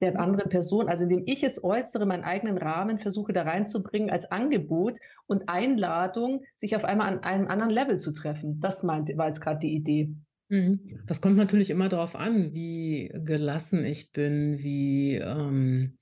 der 0.00 0.18
anderen 0.18 0.50
Person, 0.50 0.88
also 0.88 1.04
indem 1.04 1.22
ich 1.26 1.42
es 1.42 1.62
äußere, 1.62 2.06
meinen 2.06 2.24
eigenen 2.24 2.58
Rahmen 2.58 2.98
versuche 2.98 3.32
da 3.32 3.42
reinzubringen 3.42 4.10
als 4.10 4.30
Angebot 4.30 4.96
und 5.26 5.48
Einladung, 5.48 6.42
sich 6.56 6.76
auf 6.76 6.84
einmal 6.84 7.08
an 7.08 7.22
einem 7.22 7.48
anderen 7.48 7.72
Level 7.72 7.98
zu 7.98 8.12
treffen. 8.12 8.60
Das 8.60 8.82
meint, 8.82 9.16
war 9.16 9.28
jetzt 9.28 9.40
gerade 9.40 9.60
die 9.60 9.74
Idee. 9.74 10.14
Mhm. 10.48 11.00
Das 11.06 11.20
kommt 11.20 11.36
natürlich 11.36 11.70
immer 11.70 11.88
darauf 11.88 12.16
an, 12.16 12.52
wie 12.52 13.10
gelassen 13.24 13.84
ich 13.84 14.12
bin, 14.12 14.58
wie, 14.58 15.16
ähm, 15.16 15.96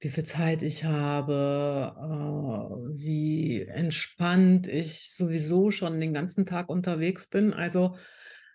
wie 0.00 0.08
viel 0.08 0.24
Zeit 0.24 0.62
ich 0.62 0.84
habe, 0.84 1.92
äh, 1.96 2.98
wie 2.98 3.62
entspannt 3.62 4.66
ich 4.66 5.14
sowieso 5.14 5.70
schon 5.70 6.00
den 6.00 6.14
ganzen 6.14 6.46
Tag 6.46 6.68
unterwegs 6.68 7.26
bin. 7.26 7.52
Also, 7.52 7.96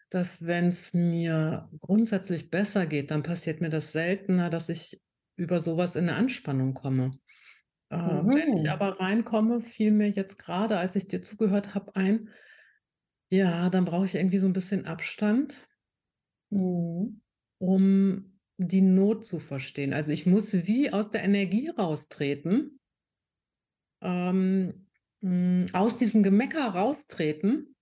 dass 0.10 0.46
wenn 0.46 0.70
es 0.70 0.94
mir 0.94 1.70
grundsätzlich 1.82 2.50
besser 2.50 2.86
geht, 2.88 3.12
dann 3.12 3.24
passiert 3.24 3.62
mir 3.62 3.70
das 3.70 3.92
seltener, 3.92 4.50
dass 4.50 4.70
ich 4.70 5.02
über 5.38 5.60
sowas 5.62 5.96
in 5.96 6.04
eine 6.10 6.16
Anspannung 6.18 6.74
komme. 6.74 7.12
Äh, 7.92 7.98
wenn 7.98 8.50
ich 8.56 8.70
Mhm. 8.70 8.72
aber 8.72 9.00
reinkomme, 9.00 9.62
fiel 9.62 9.92
mir 9.92 10.10
jetzt 10.12 10.40
gerade, 10.40 10.78
als 10.80 10.96
ich 10.96 11.08
dir 11.08 11.22
zugehört 11.24 11.76
habe, 11.76 11.96
ein, 11.96 12.30
ja, 13.32 13.70
dann 13.70 13.86
brauche 13.86 14.06
ich 14.06 14.16
irgendwie 14.16 14.38
so 14.38 14.48
ein 14.48 14.54
bisschen 14.54 14.86
Abstand, 14.86 15.70
Mhm. 16.52 17.22
um 17.60 18.40
die 18.58 18.82
Not 18.82 19.24
zu 19.26 19.40
verstehen. 19.40 19.94
Also, 19.94 20.12
ich 20.12 20.26
muss 20.26 20.54
wie 20.54 20.92
aus 20.92 21.12
der 21.12 21.24
Energie 21.24 21.70
raustreten, 21.70 22.80
ähm, 24.02 24.88
hm, 25.22 25.68
aus 25.74 25.98
diesem 25.98 26.24
Gemecker 26.24 26.66
raustreten, 26.68 27.76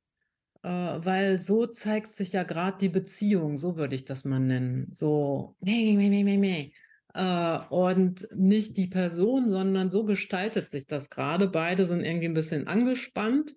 weil 0.68 1.40
so 1.40 1.68
zeigt 1.68 2.12
sich 2.12 2.34
ja 2.34 2.44
gerade 2.44 2.78
die 2.80 2.90
Beziehung, 2.90 3.58
so 3.58 3.78
würde 3.78 3.96
ich 3.96 4.06
das 4.06 4.26
mal 4.26 4.40
nennen. 4.40 4.88
So, 4.92 5.56
meh, 5.62 5.96
meh, 5.96 6.24
meh, 6.24 6.38
meh. 6.38 6.72
Äh, 7.14 7.60
und 7.70 8.28
nicht 8.36 8.78
die 8.78 8.88
Person, 8.88 9.50
sondern 9.50 9.90
so 9.90 10.06
gestaltet 10.06 10.70
sich 10.70 10.88
das 10.88 11.10
gerade. 11.10 11.50
Beide 11.50 11.86
sind 11.86 12.02
irgendwie 12.04 12.26
ein 12.28 12.34
bisschen 12.34 12.68
angespannt 12.68 13.54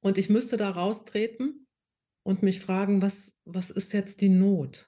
und 0.00 0.18
ich 0.18 0.30
müsste 0.30 0.56
da 0.56 0.70
raustreten 0.70 1.66
und 2.24 2.42
mich 2.42 2.60
fragen: 2.60 3.02
„Was 3.02 3.34
was 3.44 3.70
ist 3.70 3.92
jetzt 3.92 4.20
die 4.22 4.28
Not? 4.30 4.86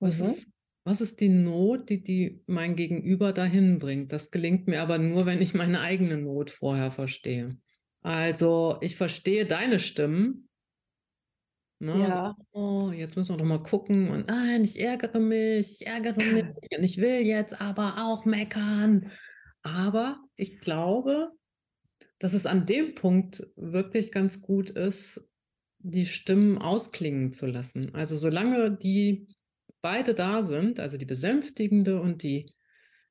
Was 0.00 0.20
Mhm. 0.20 0.20
ist 0.20 0.48
was 0.84 1.00
ist 1.02 1.20
die 1.20 1.28
Not, 1.30 1.90
die 1.90 2.02
die 2.04 2.42
mein 2.46 2.76
Gegenüber 2.76 3.32
dahin 3.34 3.78
bringt?“ 3.80 4.12
Das 4.12 4.30
gelingt 4.32 4.68
mir 4.68 4.82
aber 4.82 4.98
nur, 4.98 5.26
wenn 5.26 5.42
ich 5.42 5.54
meine 5.54 5.80
eigene 5.80 6.18
Not 6.18 6.50
vorher 6.50 6.90
verstehe. 6.92 7.58
Also, 8.06 8.78
ich 8.80 8.96
verstehe 8.96 9.44
deine 9.46 9.78
Stimmen, 9.80 10.48
ne, 11.80 12.10
so: 12.10 12.18
Ja. 12.18 12.34
„Oh, 12.52 12.90
jetzt 12.92 13.16
müssen 13.16 13.34
wir 13.34 13.38
doch 13.38 13.44
mal 13.44 13.62
gucken 13.62 14.08
und 14.10 14.28
nein, 14.28 14.64
ich 14.64 14.80
ärgere 14.80 15.20
mich, 15.20 15.80
ich 15.80 15.86
ärgere 15.86 16.24
mich 16.24 16.44
und 16.76 16.84
ich 16.84 16.98
will 16.98 17.20
jetzt 17.26 17.60
aber 17.60 17.96
auch 18.04 18.24
meckern.“ 18.24 19.10
Aber 19.62 20.24
ich 20.36 20.60
glaube, 20.60 21.32
dass 22.18 22.34
es 22.34 22.46
an 22.46 22.66
dem 22.66 22.94
Punkt 22.96 23.46
wirklich 23.56 24.12
ganz 24.12 24.42
gut 24.42 24.70
ist, 24.70 25.28
die 25.80 26.06
Stimmen 26.06 26.58
ausklingen 26.58 27.32
zu 27.32 27.46
lassen. 27.46 27.94
Also, 27.94 28.16
solange 28.16 28.76
die 28.76 29.28
beide 29.82 30.14
da 30.14 30.42
sind, 30.42 30.80
also 30.80 30.98
die 30.98 31.06
Besänftigende 31.06 32.00
und 32.02 32.22
die 32.22 32.54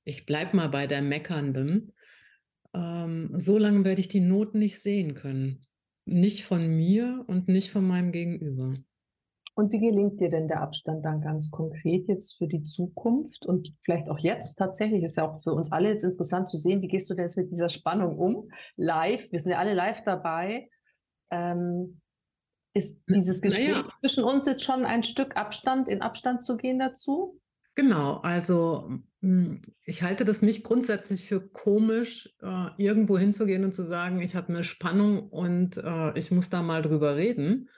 ich 0.06 0.26
bleibe 0.26 0.56
mal 0.58 0.68
bei 0.70 0.88
der 0.88 1.02
Meckernden, 1.02 1.95
ähm, 2.76 3.30
so 3.34 3.58
lange 3.58 3.84
werde 3.86 4.02
ich 4.02 4.08
die 4.08 4.20
Not 4.20 4.54
nicht 4.54 4.80
sehen 4.80 5.16
können. 5.16 5.62
Nicht 6.06 6.46
von 6.46 6.68
mir 6.68 7.24
und 7.28 7.48
nicht 7.48 7.72
von 7.72 7.88
meinem 7.88 8.12
Gegenüber. 8.12 8.74
Und 9.58 9.72
wie 9.72 9.80
gelingt 9.80 10.20
dir 10.20 10.30
denn 10.30 10.50
der 10.50 10.62
Abstand 10.62 11.06
dann 11.06 11.22
ganz 11.22 11.50
konkret 11.50 12.10
jetzt 12.10 12.38
für 12.38 12.48
die 12.48 12.64
Zukunft 12.64 13.46
und 13.46 13.74
vielleicht 13.84 14.10
auch 14.10 14.20
jetzt 14.20 14.56
tatsächlich? 14.56 15.04
Ist 15.04 15.16
ja 15.16 15.30
auch 15.30 15.42
für 15.42 15.54
uns 15.54 15.72
alle 15.72 15.90
jetzt 15.90 16.04
interessant 16.04 16.50
zu 16.50 16.58
sehen, 16.58 16.82
wie 16.82 16.90
gehst 16.90 17.10
du 17.10 17.14
denn 17.14 17.24
jetzt 17.24 17.38
mit 17.38 17.50
dieser 17.50 17.70
Spannung 17.70 18.18
um? 18.18 18.50
Live, 18.76 19.32
wir 19.32 19.40
sind 19.40 19.52
ja 19.52 19.58
alle 19.58 19.74
live 19.74 20.04
dabei. 20.04 20.70
Ähm, 21.32 22.02
ist 22.74 23.00
dieses 23.08 23.42
Gespräch 23.42 23.70
ja. 23.70 23.88
zwischen 24.02 24.26
uns 24.26 24.46
jetzt 24.46 24.64
schon 24.64 24.84
ein 24.84 25.04
Stück 25.04 25.38
Abstand, 25.38 25.88
in 25.88 26.02
Abstand 26.02 26.44
zu 26.44 26.58
gehen 26.58 26.78
dazu? 26.78 27.40
Genau, 27.78 28.20
also, 28.22 28.90
hm, 29.22 29.62
ich 29.84 30.02
halte 30.02 30.24
das 30.24 30.42
nicht 30.42 30.64
grundsätzlich 30.64 31.28
für 31.28 31.42
komisch, 31.46 32.34
äh, 32.42 32.70
irgendwo 32.78 33.18
hinzugehen 33.18 33.66
und 33.66 33.74
zu 33.76 33.84
sagen: 33.84 34.22
„Ich 34.22 34.34
habe 34.36 34.54
'ne 34.54 34.64
Spannung 34.64 35.28
und, 35.30 35.76
äh, 35.78 36.18
ich 36.18 36.32
muss 36.32 36.50
da 36.50 36.62
mal 36.62 36.82
drüber 36.82 37.18
reden.“ 37.18 37.70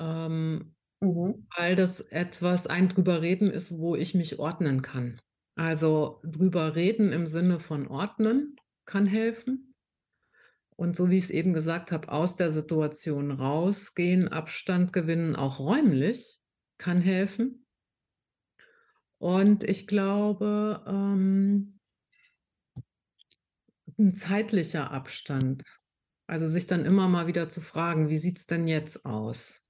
Ähm, 0.00 0.74
Mhm. 1.02 1.48
weil 1.56 1.76
das 1.76 2.00
etwas 2.00 2.66
ein 2.68 2.88
drüber 2.88 3.22
reden 3.22 3.50
ist, 3.50 3.72
wo 3.78 3.96
ich 3.96 4.14
mich 4.14 4.38
ordnen 4.40 4.82
kann. 4.82 5.20
Also, 5.56 6.20
drüber 6.24 6.76
reden 6.76 7.12
im 7.12 7.26
Sinne 7.26 7.60
von 7.60 7.88
ordnen 7.88 8.56
kann 8.86 9.06
helfen. 9.06 9.74
Und 10.76 10.94
so 10.96 11.10
wie 11.10 11.18
ich's 11.18 11.30
eben 11.30 11.52
gesagt 11.54 11.90
habe, 11.90 12.08
aus 12.12 12.36
der 12.36 12.52
Situation 12.52 13.32
rausgehen, 13.32 14.28
Abstand 14.28 14.92
gewinnen, 14.92 15.34
auch 15.34 15.58
räumlich, 15.58 16.40
kann 16.78 17.00
helfen. 17.00 17.66
Und 19.22 19.64
ich 19.64 19.86
glaube, 19.88 20.82
ähm 20.86 21.78
'n 23.98 24.14
zeitlicher 24.14 24.90
Abstand. 24.92 25.62
Also, 26.28 26.48
sich 26.48 26.66
dann 26.66 26.84
immer 26.86 27.08
mal 27.08 27.26
wieder 27.28 27.48
zu 27.48 27.60
fragen: 27.60 28.08
„Wie 28.10 28.18
sieht's 28.18 28.46
denn 28.46 28.68
jetzt 28.68 29.04
aus?“ 29.06 29.60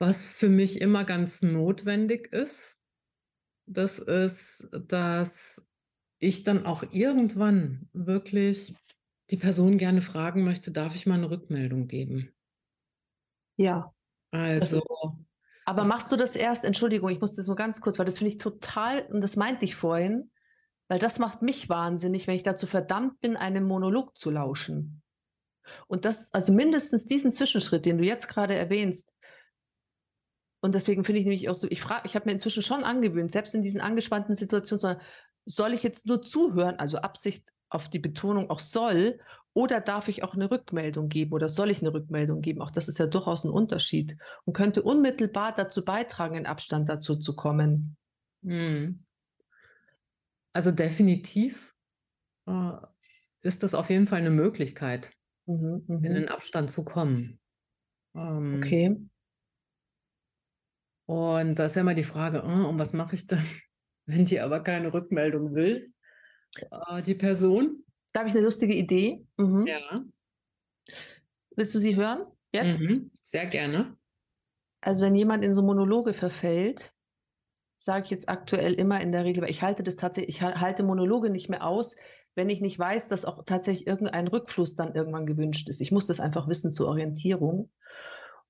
Was 0.00 0.26
für 0.26 0.48
mich 0.48 0.80
immer 0.80 1.04
ganz 1.04 1.40
notwendig 1.42 2.32
ist, 2.32 2.80
das 3.66 3.98
ist, 4.00 4.68
dass 4.88 5.66
ich 6.20 6.44
dann 6.44 6.66
auch 6.66 6.84
irgendwann 6.92 7.88
wirklich 7.92 8.74
die 9.30 9.36
Person 9.38 9.78
gerne 9.78 10.02
fragen 10.02 10.44
möchte: 10.44 10.72
„Darf 10.72 10.96
ich 10.96 11.06
mal 11.06 11.18
'ne 11.18 11.30
Rückmeldung 11.30 11.88
geben?“ 11.88 12.30
Ja, 13.58 13.92
Also, 14.32 14.80
ist 14.80 14.84
aber 15.64 15.78
das 15.80 15.88
machst 15.88 16.12
du 16.12 16.16
das 16.16 16.36
erst 16.36 16.64
Entschuldigung, 16.64 17.10
ich 17.10 17.20
muss 17.20 17.34
das 17.34 17.46
nur 17.46 17.56
ganz 17.56 17.80
kurz, 17.80 17.98
weil 17.98 18.06
das 18.06 18.18
finde 18.18 18.32
ich 18.32 18.38
total 18.38 19.06
und 19.10 19.20
das 19.20 19.36
meinte 19.36 19.64
ich 19.64 19.76
vorhin, 19.76 20.30
weil 20.88 20.98
das 20.98 21.18
macht 21.18 21.42
mich 21.42 21.68
wahnsinnig, 21.68 22.26
wenn 22.26 22.36
ich 22.36 22.42
dazu 22.42 22.66
verdammt 22.66 23.20
bin, 23.20 23.36
einem 23.36 23.64
Monolog 23.64 24.16
zu 24.16 24.30
lauschen. 24.30 25.02
Und 25.86 26.04
das 26.04 26.32
also 26.32 26.52
mindestens 26.52 27.06
diesen 27.06 27.32
Zwischenschritt, 27.32 27.86
den 27.86 27.98
du 27.98 28.04
jetzt 28.04 28.28
grade 28.28 28.54
erwähnst 28.54 29.10
und 30.64 30.74
deswegen 30.74 31.04
finde 31.04 31.20
ich 31.20 31.26
nämlich 31.26 31.48
auch 31.50 31.54
so 31.54 31.66
ich 31.68 31.82
frage 31.82 32.06
ich 32.06 32.14
habe 32.14 32.24
mir 32.24 32.32
inzwischen 32.32 32.62
schon 32.62 32.84
angewöhnt, 32.84 33.30
selbst 33.30 33.54
in 33.54 33.62
diesen 33.62 33.82
angespannten 33.82 34.34
Situationen 34.34 34.98
„Soll 35.44 35.74
ich 35.74 35.82
jetzt 35.82 36.06
nur 36.06 36.22
zuhören?“ 36.22 36.78
Also, 36.78 36.98
Absicht 36.98 37.44
auf 37.68 37.90
die 37.90 37.98
Betonung 37.98 38.48
auch 38.48 38.60
soll 38.60 39.20
oder 39.54 39.80
darf 39.80 40.08
ich 40.08 40.22
auch 40.24 40.34
'ne 40.36 40.50
Rückmeldung 40.50 41.08
geben 41.08 41.32
oder 41.32 41.48
soll 41.48 41.70
ich 41.70 41.82
'ne 41.82 41.92
Rückmeldung 41.94 42.40
geben? 42.42 42.60
Auch 42.62 42.70
das 42.72 42.88
ist 42.88 42.98
ja 42.98 43.06
durchaus 43.06 43.44
'n 43.44 43.50
Unterschied 43.50 44.16
und 44.44 44.54
könnte 44.54 44.82
unmittelbar 44.82 45.54
dazu 45.56 45.84
beitragen, 45.84 46.36
in 46.36 46.46
Abstand 46.46 46.88
dazu 46.88 47.16
zu 47.16 47.34
kommen. 47.36 47.96
Mhm. 48.42 49.04
Also, 50.56 50.70
definitiv, 50.70 51.74
äh, 52.46 52.72
ist 53.42 53.62
das 53.64 53.74
auf 53.74 53.90
jeden 53.90 54.06
Fall 54.08 54.22
'ne 54.22 54.30
Möglichkeit, 54.30 55.12
Mhm, 55.46 55.84
in 56.02 56.12
mhm. 56.12 56.14
'nen 56.14 56.28
Abstand 56.28 56.70
zu 56.70 56.84
kommen. 56.84 57.40
Ähm 58.16 58.74
Okay. 58.74 59.04
und 61.08 61.56
da 61.56 61.66
ist 61.66 61.74
ja 61.76 61.82
immer 61.82 61.94
die 61.94 62.02
Frage: 62.04 62.38
„Äh, 62.38 62.42
und 62.66 62.78
was 62.78 62.92
mache 62.92 63.14
ich 63.14 63.26
dann, 63.26 63.44
wenn 64.06 64.24
die 64.26 64.40
aber 64.40 64.62
keine 64.62 64.92
Rückmeldung 64.92 65.54
will, 65.54 65.92
äh, 66.72 67.02
die 67.02 67.14
Person?“ 67.16 67.84
Da 68.14 68.20
habe 68.20 68.28
ich 68.28 68.34
'ne 68.36 68.42
lustige 68.42 68.74
Idee. 68.74 69.26
Mhm. 69.36 69.66
Ja. 69.66 70.04
Willst 71.56 71.74
du 71.74 71.78
sie 71.78 71.96
hören? 71.96 72.26
Jetzt? 72.52 72.84
Mhm, 72.86 73.10
sehr 73.22 73.46
gerne. 73.46 73.96
Also, 74.82 75.04
wenn 75.06 75.14
jemand 75.14 75.44
in 75.44 75.54
so 75.54 75.62
Monologe 75.62 76.12
verfällt, 76.14 76.92
sage 77.78 78.06
ich 78.06 78.10
jetzt 78.12 78.28
aktuell 78.28 78.74
immer 78.74 79.00
in 79.00 79.12
der 79.12 79.24
Regel 79.24 79.42
weil 79.44 79.50
ich 79.50 79.62
halte 79.62 79.82
das 79.84 79.96
tatsächlich 79.96 80.36
ich 80.36 80.42
ha 80.42 80.60
halte 80.60 80.82
Monologe 80.84 81.30
nicht 81.30 81.48
mehr 81.50 81.66
aus, 81.66 81.96
wenn 82.36 82.50
ich 82.50 82.60
nicht 82.62 82.78
weiß, 82.78 83.08
dass 83.08 83.24
auch 83.26 83.44
tatsächlich 83.46 83.86
irgendein 83.86 84.28
Rückfluss 84.28 84.76
dann 84.76 84.94
irgendwann 84.94 85.26
gewünscht 85.26 85.68
ist. 85.68 85.80
Ich 85.82 85.92
muss 85.92 86.06
das 86.06 86.20
einfach 86.20 86.48
wissen 86.48 86.72
zur 86.72 86.88
Orientierung. 86.88 87.70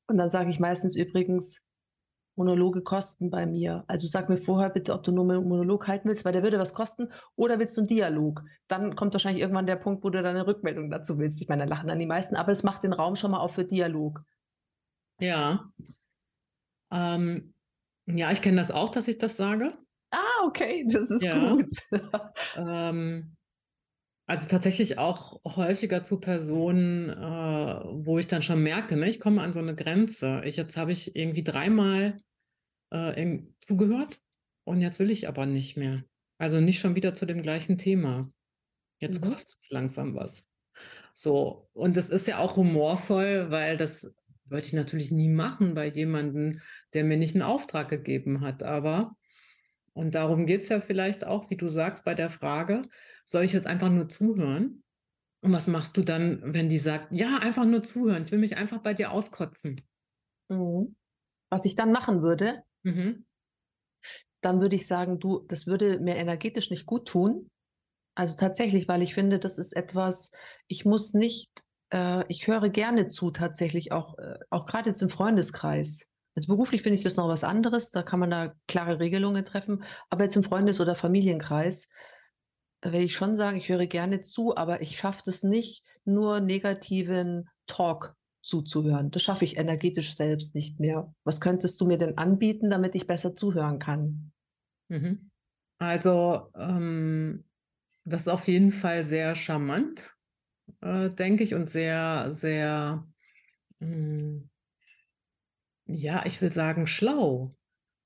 Und 0.09 0.19
dann 0.19 0.31
sage 0.31 0.51
ich 0.51 0.61
meistens 0.61 0.97
übrigens: 0.97 1.59
„Monologe 2.37 2.83
kosten 2.83 3.31
bei 3.31 3.47
mir. 3.47 3.85
Also, 3.89 4.07
sag 4.09 4.29
mir 4.29 4.39
vorher 4.39 4.71
bitte, 4.71 4.93
ob 4.95 5.03
du 5.05 5.13
nur 5.13 5.25
'n 5.31 5.49
Monolog 5.49 5.89
halten 5.89 6.09
willst, 6.09 6.25
weil 6.25 6.33
der 6.33 6.43
würde 6.43 6.59
was 6.59 6.75
kosten, 6.75 7.09
oder 7.37 7.59
willst 7.59 7.77
du 7.77 7.83
'n 7.83 7.87
Dialog?“ 7.87 8.45
Dann 8.69 8.97
kommt 8.97 9.15
wahrscheinlich 9.15 9.43
irgendwann 9.43 9.67
der 9.67 9.77
Punkt, 9.77 10.05
wo 10.05 10.11
du 10.11 10.23
dann 10.23 10.35
'ne 10.37 10.47
Rückmeldung 10.47 10.91
dazu 10.91 11.19
willst. 11.19 11.41
Ich 11.43 11.49
meine, 11.49 11.65
da 11.65 11.69
lachen 11.71 11.89
dann 11.89 11.99
die 12.01 12.07
meisten, 12.07 12.37
aber 12.37 12.53
es 12.53 12.63
macht 12.63 12.85
den 12.85 12.93
Raum 12.93 13.17
schon 13.17 13.31
mal 13.33 13.41
auf 13.41 13.55
für 13.55 13.65
Dialog. 13.65 14.25
Ja. 15.21 15.71
Ähm, 16.93 17.55
ja, 18.07 18.33
ich 18.33 18.43
kenne 18.43 18.57
das 18.59 18.71
auch, 18.71 18.91
dass 18.91 19.09
ich 19.09 19.19
das 19.19 19.37
sage. 19.37 19.79
Ah, 20.13 20.45
okay, 20.47 20.85
das 20.91 21.11
ist 21.11 21.31
Ja. 21.31 21.33
gut. 21.33 21.67
Ähm, 22.55 23.37
also, 24.27 24.49
tatsächlich 24.49 24.99
auch 24.99 25.41
häufiger 25.45 26.03
zu 26.03 26.19
Personen, 26.21 27.11
äh, 27.11 27.15
wo 27.15 28.19
ich 28.19 28.27
dann 28.29 28.43
schon 28.43 28.63
merke, 28.63 28.97
ne, 28.97 29.09
ich 29.09 29.21
komme 29.21 29.43
an 29.43 29.53
so 29.53 29.61
'ne 29.63 29.75
Grenze. 29.77 30.43
Ich 30.45 30.57
jetzt 30.57 30.77
habe 30.77 30.93
ich 30.93 31.17
irgendwie 31.17 31.45
dreimal, 31.45 32.21
äh, 32.93 33.21
eben 33.23 33.57
zugehört 33.61 34.21
und 34.65 34.81
jetzt 34.83 34.99
will 35.01 35.11
ich 35.11 35.29
aber 35.29 35.47
nicht 35.47 35.77
mehr. 35.77 36.05
Also, 36.39 36.61
nicht 36.61 36.81
schon 36.81 36.97
wieder 36.97 37.15
zu 37.15 37.27
dem 37.27 37.43
gleichen 37.43 37.79
Thema. 37.79 38.33
Jetzt 39.01 39.21
Mhm. 39.21 39.23
kostet's 39.23 39.71
langsam 39.71 40.15
was. 40.17 40.45
So, 41.15 41.71
und 41.75 41.97
das 41.97 42.11
ist 42.11 42.29
ja 42.29 42.39
auch 42.39 42.57
humorvoll, 42.57 43.51
weil 43.51 43.77
das 43.79 44.13
würde 44.47 44.67
ich 44.67 44.73
natürlich 44.75 45.11
nie 45.13 45.29
machen 45.31 45.75
bei 45.75 45.89
jemandem, 45.89 46.61
der 46.95 47.05
mir 47.05 47.19
nicht 47.19 47.37
'n 47.37 47.43
Auftrag 47.43 47.91
gegeben 47.91 48.41
hat, 48.43 48.63
aber 48.65 49.17
und 49.95 50.15
darum 50.17 50.47
geht's 50.47 50.69
ja 50.71 50.81
vielleicht 50.81 51.25
auch, 51.27 51.51
wie 51.51 51.57
du 51.59 51.69
sagst, 51.69 52.05
bei 52.05 52.15
der 52.15 52.31
Frage: 52.31 52.83
„Soll 53.27 53.45
ich 53.45 53.53
jetzt 53.53 53.67
einfach 53.67 53.91
nur 53.91 54.09
zuhören?“ 54.09 54.83
Und 55.43 55.53
was 55.53 55.67
machst 55.69 55.97
du 55.97 56.03
dann, 56.03 56.43
wenn 56.55 56.69
die 56.71 56.79
sagt: 56.79 57.13
„Ja, 57.13 57.39
einfach 57.39 57.67
nur 57.67 57.83
zuhören. 57.85 58.25
Ich 58.25 58.33
will 58.33 58.39
mich 58.41 58.57
einfach 58.59 58.81
bei 58.83 58.95
dir 58.95 59.13
auskotzen.“ 59.13 59.83
Mhm. 60.51 60.97
Was 61.51 61.65
ich 61.67 61.75
dann 61.77 61.93
machen 61.93 62.23
würde 62.23 62.65
Mhm. 62.85 63.25
dann 64.43 64.61
würde 64.61 64.77
ich 64.77 64.87
sagen: 64.87 65.19
„Du, 65.19 65.45
das 65.49 65.67
würde 65.67 65.99
mir 65.99 66.17
energetisch 66.17 66.71
nicht 66.71 66.87
guttun.“ 66.87 67.49
Also 68.17 68.37
tatsächlich, 68.37 68.89
weil 68.89 69.03
ich 69.03 69.15
finde, 69.15 69.39
das 69.41 69.59
ist 69.59 69.77
etwas, 69.77 70.31
ich 70.69 70.85
muss 70.85 71.15
nicht, 71.15 71.51
äh, 71.93 72.25
ich 72.29 72.47
höre 72.49 72.69
gerne 72.71 73.09
zu, 73.09 73.31
tatsächlich 73.33 73.93
auch, 73.93 74.19
äh, 74.19 74.39
auch 74.51 74.67
gerade 74.67 74.91
jetzt 74.91 75.03
im 75.03 75.11
Freundeskreis. 75.11 76.03
Also 76.37 76.49
beruflich 76.49 76.83
finde 76.83 76.97
ich 76.99 77.05
das 77.05 77.17
noch 77.17 77.29
was 77.29 77.45
anderes, 77.45 77.91
da 77.93 78.03
kann 78.05 78.21
man 78.21 78.31
da 78.31 78.55
klare 78.69 79.01
Regelungen 79.01 79.45
treffen, 79.47 79.85
aber 80.11 80.25
jetzt 80.25 80.37
im 80.37 80.45
Freundes- 80.45 80.81
oder 80.81 80.95
Familienkreis 80.97 81.89
äh, 82.85 82.93
will 82.93 83.03
ich 83.03 83.17
schon 83.17 83.37
sagen, 83.37 83.57
ich 83.57 83.69
höre 83.69 83.87
gerne 83.87 84.23
zu, 84.23 84.57
aber 84.57 84.83
ich 84.83 84.99
schaffe 84.99 85.23
das 85.25 85.43
nicht, 85.43 85.85
nur 86.05 86.41
negativen 86.41 87.49
Talk 87.67 88.15
zuzuhören. 88.43 89.11
Das 89.11 89.23
schaffe 89.23 89.45
ich 89.45 89.57
energetisch 89.57 90.15
selbst 90.15 90.55
nicht 90.55 90.79
mehr. 90.79 91.15
Was 91.25 91.41
könntest 91.41 91.81
du 91.81 91.87
mir 91.87 91.99
denn 91.99 92.19
anbieten, 92.19 92.71
damit 92.71 92.95
ich 92.95 93.07
besser 93.07 93.35
zuhören 93.35 93.79
kann? 93.79 94.33
Mhm. 94.89 95.31
Also, 95.79 96.51
ähm, 96.55 97.45
das 98.05 98.23
ist 98.23 98.29
auf 98.29 98.47
jeden 98.47 98.71
Fall 98.71 99.05
sehr 99.05 99.35
charmant, 99.35 100.11
äh, 100.83 101.09
denke 101.09 101.43
ich, 101.43 101.55
und 101.55 101.71
sehr, 101.71 102.33
sehr, 102.33 103.07
hm, 103.81 104.51
ja, 105.87 106.23
ich 106.27 106.41
will 106.41 106.53
sagen, 106.53 106.87
schlau. 106.87 107.57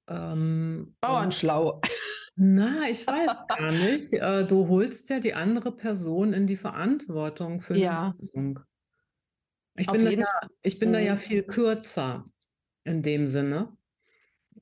Ähm, 0.09 0.95
Bauernschlau. 1.01 1.81
Na, 2.40 2.88
ich 2.88 3.05
weiß 3.05 3.46
gar 3.48 3.72
nicht. 3.72 4.12
Äh, 4.12 4.46
du 4.46 4.68
holst 4.68 5.11
ja 5.11 5.18
die 5.18 5.35
andere 5.35 5.72
Person 5.72 6.33
in 6.33 6.46
die 6.46 6.57
Verantwortung 6.57 7.61
für 7.61 7.77
ja. 7.77 8.03
eine 8.03 8.12
Lösung. 8.16 8.61
Ich 9.74 9.88
bin, 9.88 10.05
da 10.05 10.11
ja, 10.12 10.27
ich 10.62 10.79
bin 10.79 10.92
da 10.92 11.01
ja 11.01 11.16
viel 11.16 11.42
kürzer 11.42 12.31
in 12.85 13.03
dem 13.03 13.27
Sinne. 13.27 13.77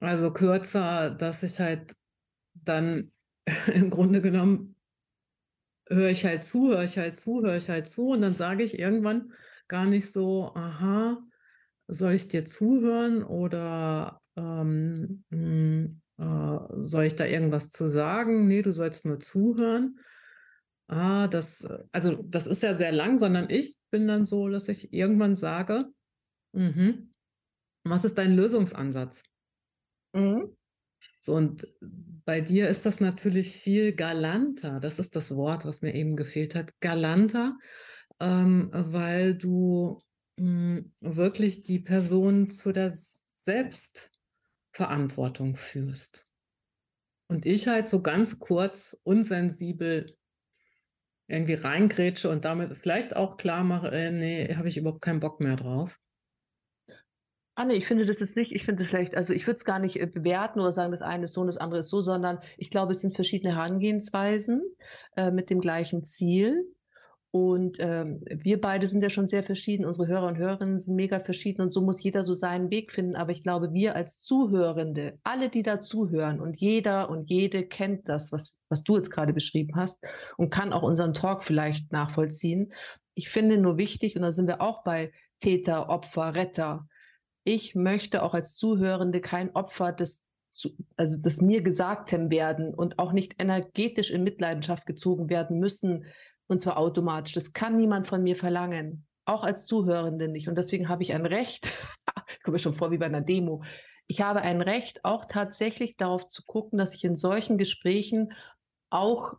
Also 0.00 0.32
kürzer, 0.32 1.10
dass 1.10 1.42
ich 1.42 1.60
halt 1.60 1.94
dann 2.54 3.12
im 3.74 3.90
Grunde 3.90 4.22
genommen 4.22 4.74
höre 5.88 6.10
ich 6.10 6.24
halt 6.24 6.44
zu, 6.44 6.70
höre 6.70 6.84
ich 6.84 6.96
halt 6.96 7.18
zu, 7.18 7.42
höre 7.42 7.56
ich 7.56 7.68
halt 7.68 7.88
zu 7.88 8.08
und 8.08 8.22
dann 8.22 8.34
sage 8.34 8.62
ich 8.62 8.78
irgendwann 8.78 9.34
gar 9.68 9.84
nicht 9.84 10.12
so, 10.12 10.52
aha, 10.54 11.22
soll 11.88 12.14
ich 12.14 12.28
dir 12.28 12.46
zuhören 12.46 13.22
oder 13.22 14.22
ähm, 14.36 15.24
hm, 15.30 16.00
äh, 16.18 16.58
soll 16.82 17.04
ich 17.04 17.16
da 17.16 17.26
irgendwas 17.26 17.70
zu 17.70 17.88
sagen? 17.88 18.46
Nee, 18.46 18.62
du 18.62 18.72
sollst 18.72 19.04
nur 19.04 19.20
zuhören. 19.20 19.98
Ah, 20.88 21.26
das, 21.28 21.66
also 21.90 22.22
das 22.22 22.46
ist 22.46 22.62
ja 22.62 22.74
sehr 22.74 22.92
lang, 22.92 23.18
sondern 23.18 23.50
ich 23.50 23.76
bin 23.90 24.06
dann 24.06 24.24
so, 24.24 24.48
dass 24.48 24.68
ich 24.68 24.92
irgendwann 24.92 25.36
sage, 25.36 25.86
mhm, 26.52 27.12
was 27.84 28.04
ist 28.04 28.18
dein 28.18 28.36
Lösungsansatz? 28.36 29.24
Mhm. 30.12 30.56
So, 31.20 31.34
und 31.34 31.66
bei 32.24 32.40
dir 32.40 32.68
ist 32.68 32.86
das 32.86 33.00
natürlich 33.00 33.56
viel 33.56 33.92
galanter. 33.94 34.80
Das 34.80 34.98
ist 34.98 35.16
das 35.16 35.34
Wort, 35.34 35.66
was 35.66 35.82
mir 35.82 35.94
eben 35.94 36.16
gefehlt 36.16 36.54
hat. 36.54 36.72
Galanter, 36.80 37.58
ähm, 38.20 38.70
weil 38.72 39.36
du 39.36 40.00
mh, 40.36 40.78
hm, 40.78 40.92
wirklich 41.00 41.62
die 41.64 41.80
Person 41.80 42.50
zu 42.50 42.72
der 42.72 42.90
Selbstverantwortung 44.76 45.56
führst. 45.56 46.26
Und 47.28 47.46
ich 47.46 47.66
halt 47.66 47.88
so 47.88 48.02
ganz 48.02 48.38
kurz, 48.38 48.96
unsensibel 49.02 50.16
irgendwie 51.28 51.54
reingrätsche 51.54 52.30
und 52.30 52.44
damit 52.44 52.76
vielleicht 52.76 53.16
auch 53.16 53.36
klar 53.36 53.64
mache, 53.64 53.90
äh, 53.90 54.12
nee, 54.12 54.54
habe 54.54 54.68
ich 54.68 54.76
überhaupt 54.76 55.02
keinen 55.02 55.20
Bock 55.20 55.40
mehr 55.40 55.56
drauf. 55.56 55.98
Ah, 57.56 57.64
nee, 57.64 57.74
ich 57.74 57.86
finde 57.86 58.04
das 58.04 58.20
ist 58.20 58.36
nicht, 58.36 58.52
ich 58.52 58.64
finde 58.64 58.82
es 58.82 58.88
vielleicht, 58.88 59.16
also 59.16 59.32
ich 59.32 59.46
würde 59.46 59.56
es 59.56 59.64
gar 59.64 59.78
nicht 59.78 59.98
äh, 59.98 60.06
bewerten 60.06 60.60
oder 60.60 60.72
sagen, 60.72 60.92
das 60.92 61.00
eine 61.00 61.24
ist 61.24 61.32
so 61.32 61.40
und 61.40 61.46
das 61.46 61.56
andere 61.56 61.80
ist 61.80 61.88
so, 61.88 62.02
sondern 62.02 62.38
ich 62.58 62.70
glaube, 62.70 62.92
es 62.92 63.00
sind 63.00 63.14
verschiedene 63.14 63.54
Herangehensweisen 63.54 64.62
äh, 65.16 65.30
mit 65.30 65.48
dem 65.48 65.60
gleichen 65.60 66.04
Ziel. 66.04 66.75
Und 67.36 67.76
ähm, 67.80 68.22
wir 68.30 68.62
beide 68.62 68.86
sind 68.86 69.02
ja 69.02 69.10
schon 69.10 69.26
sehr 69.26 69.42
verschieden, 69.42 69.84
unsere 69.84 70.08
Hörer 70.08 70.26
und 70.26 70.38
Hörerinnen 70.38 70.78
sind 70.78 70.94
mega 70.94 71.20
verschieden 71.20 71.60
und 71.60 71.70
so 71.70 71.82
muss 71.82 72.02
jeder 72.02 72.24
so 72.24 72.32
seinen 72.32 72.70
Weg 72.70 72.92
finden. 72.92 73.14
Aber 73.14 73.30
ich 73.30 73.42
glaube, 73.42 73.74
wir 73.74 73.94
als 73.94 74.22
Zuhörende, 74.22 75.18
alle, 75.22 75.50
die 75.50 75.62
da 75.62 75.82
zuhören 75.82 76.40
und 76.40 76.58
jeder 76.58 77.10
und 77.10 77.28
jede 77.28 77.66
kennt 77.66 78.08
das, 78.08 78.32
was, 78.32 78.54
was 78.70 78.84
du 78.84 78.96
jetzt 78.96 79.10
gerade 79.10 79.34
beschrieben 79.34 79.76
hast 79.76 80.02
und 80.38 80.48
kann 80.48 80.72
auch 80.72 80.82
unseren 80.82 81.12
Talk 81.12 81.44
vielleicht 81.44 81.92
nachvollziehen. 81.92 82.72
Ich 83.12 83.28
finde 83.28 83.58
nur 83.58 83.76
wichtig, 83.76 84.16
und 84.16 84.22
da 84.22 84.32
sind 84.32 84.46
wir 84.46 84.62
auch 84.62 84.82
bei 84.82 85.12
Täter, 85.40 85.90
Opfer, 85.90 86.34
Retter. 86.34 86.88
Ich 87.44 87.74
möchte 87.74 88.22
auch 88.22 88.32
als 88.32 88.56
Zuhörende 88.56 89.20
kein 89.20 89.54
Opfer 89.54 89.92
des 89.92 90.22
also 90.96 91.20
des 91.20 91.42
mir 91.42 91.60
Gesagtem 91.60 92.30
werden 92.30 92.72
und 92.72 92.98
auch 92.98 93.12
nicht 93.12 93.34
energetisch 93.38 94.10
in 94.10 94.24
Mitleidenschaft 94.24 94.86
gezogen 94.86 95.28
werden 95.28 95.58
müssen, 95.58 96.06
und 96.48 96.60
zwar 96.60 96.76
automatisch. 96.76 97.32
Das 97.32 97.52
kann 97.52 97.76
niemand 97.76 98.08
von 98.08 98.22
mir 98.22 98.36
verlangen. 98.36 99.06
Auch 99.24 99.42
als 99.42 99.66
Zuhörende 99.66 100.28
nicht. 100.28 100.48
Und 100.48 100.56
deswegen 100.56 100.88
habe 100.88 101.02
ich 101.02 101.12
ein 101.12 101.26
Recht, 101.26 101.66
ich 102.28 102.42
komme 102.42 102.54
mir 102.54 102.60
schon 102.60 102.74
vor 102.74 102.90
wie 102.90 102.98
bei 102.98 103.06
einer 103.06 103.22
Demo, 103.22 103.62
ich 104.08 104.20
habe 104.20 104.40
ein 104.40 104.62
Recht, 104.62 105.04
auch 105.04 105.24
tatsächlich 105.24 105.96
darauf 105.96 106.28
zu 106.28 106.44
gucken, 106.46 106.78
dass 106.78 106.94
ich 106.94 107.04
in 107.04 107.16
solchen 107.16 107.58
Gesprächen 107.58 108.32
auch 108.88 109.34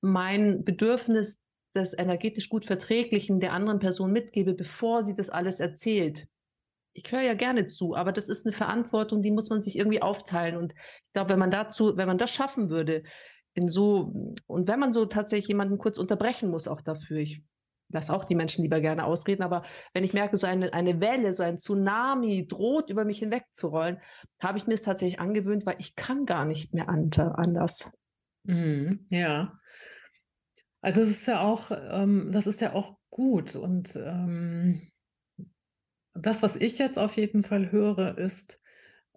mein 0.00 0.64
Bedürfnis 0.64 1.40
des 1.74 1.96
energetisch 1.96 2.48
gut 2.48 2.66
Verträglichen 2.66 3.40
der 3.40 3.52
anderen 3.52 3.80
Person 3.80 4.12
mitgebe, 4.12 4.54
bevor 4.54 5.02
sie 5.02 5.16
das 5.16 5.28
alles 5.30 5.58
erzählt. 5.58 6.26
Ich 6.92 7.10
höre 7.10 7.22
ja 7.22 7.34
gerne 7.34 7.66
zu, 7.66 7.96
aber 7.96 8.12
das 8.12 8.28
ist 8.28 8.46
eine 8.46 8.54
Verantwortung, 8.54 9.22
die 9.22 9.30
muss 9.30 9.48
man 9.48 9.62
sich 9.62 9.76
irgendwie 9.76 10.02
aufteilen. 10.02 10.56
Und 10.56 10.72
ich 10.72 11.12
glaube, 11.14 11.30
wenn 11.30 11.38
man 11.38 11.50
dazu, 11.50 11.96
wenn 11.96 12.06
man 12.06 12.18
das 12.18 12.30
schaffen 12.30 12.68
würde, 12.68 13.02
in 13.54 13.68
so, 13.68 14.34
und 14.46 14.68
wenn 14.68 14.80
man 14.80 14.92
so 14.92 15.06
tatsächlich 15.06 15.48
jemanden 15.48 15.78
kurz 15.78 15.98
unterbrechen 15.98 16.50
muss, 16.50 16.68
auch 16.68 16.80
dafür, 16.80 17.18
ich 17.18 17.42
lasse 17.92 18.12
auch 18.12 18.24
die 18.24 18.34
Menschen 18.34 18.62
lieber 18.62 18.80
gerne 18.80 19.04
ausreden, 19.04 19.42
aber 19.42 19.64
wenn 19.92 20.04
ich 20.04 20.14
merke, 20.14 20.36
so 20.36 20.46
eine, 20.46 20.72
eine 20.72 21.00
Welle, 21.00 21.32
so 21.32 21.42
ein 21.42 21.58
Tsunami 21.58 22.46
droht 22.46 22.88
über 22.88 23.04
mich 23.04 23.18
hinwegzurollen, 23.18 23.98
habe 24.40 24.58
ich 24.58 24.66
mir 24.66 24.74
es 24.74 24.82
tatsächlich 24.82 25.20
angewöhnt, 25.20 25.66
weil 25.66 25.76
ich 25.78 25.94
kann 25.94 26.24
gar 26.24 26.44
nicht 26.44 26.72
mehr 26.72 26.88
anders. 26.88 27.88
Mhm, 28.44 29.06
ja. 29.10 29.58
Also 30.80 31.02
es 31.02 31.10
ist 31.10 31.26
ja 31.26 31.42
auch, 31.42 31.70
ähm, 31.70 32.30
das 32.32 32.46
ist 32.46 32.60
ja 32.60 32.72
auch 32.72 32.96
gut. 33.10 33.54
Und 33.54 33.94
ähm, 33.96 34.88
das, 36.14 36.42
was 36.42 36.56
ich 36.56 36.78
jetzt 36.78 36.98
auf 36.98 37.16
jeden 37.16 37.44
Fall 37.44 37.70
höre, 37.70 38.18
ist, 38.18 38.58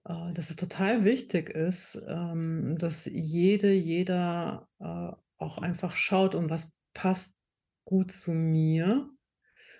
äh, 0.05 0.33
dass 0.33 0.49
es 0.49 0.55
total 0.55 1.03
wichtig 1.03 1.49
ist, 1.49 1.99
ähm, 2.07 2.77
dass 2.77 3.05
jede, 3.05 3.73
jeder 3.73 4.67
äh, 4.79 5.11
auch 5.37 5.57
einfach 5.57 5.95
schaut, 5.95 6.35
um 6.35 6.49
was 6.49 6.73
passt 6.93 7.33
gut 7.85 8.11
zu 8.11 8.31
mir. 8.31 9.09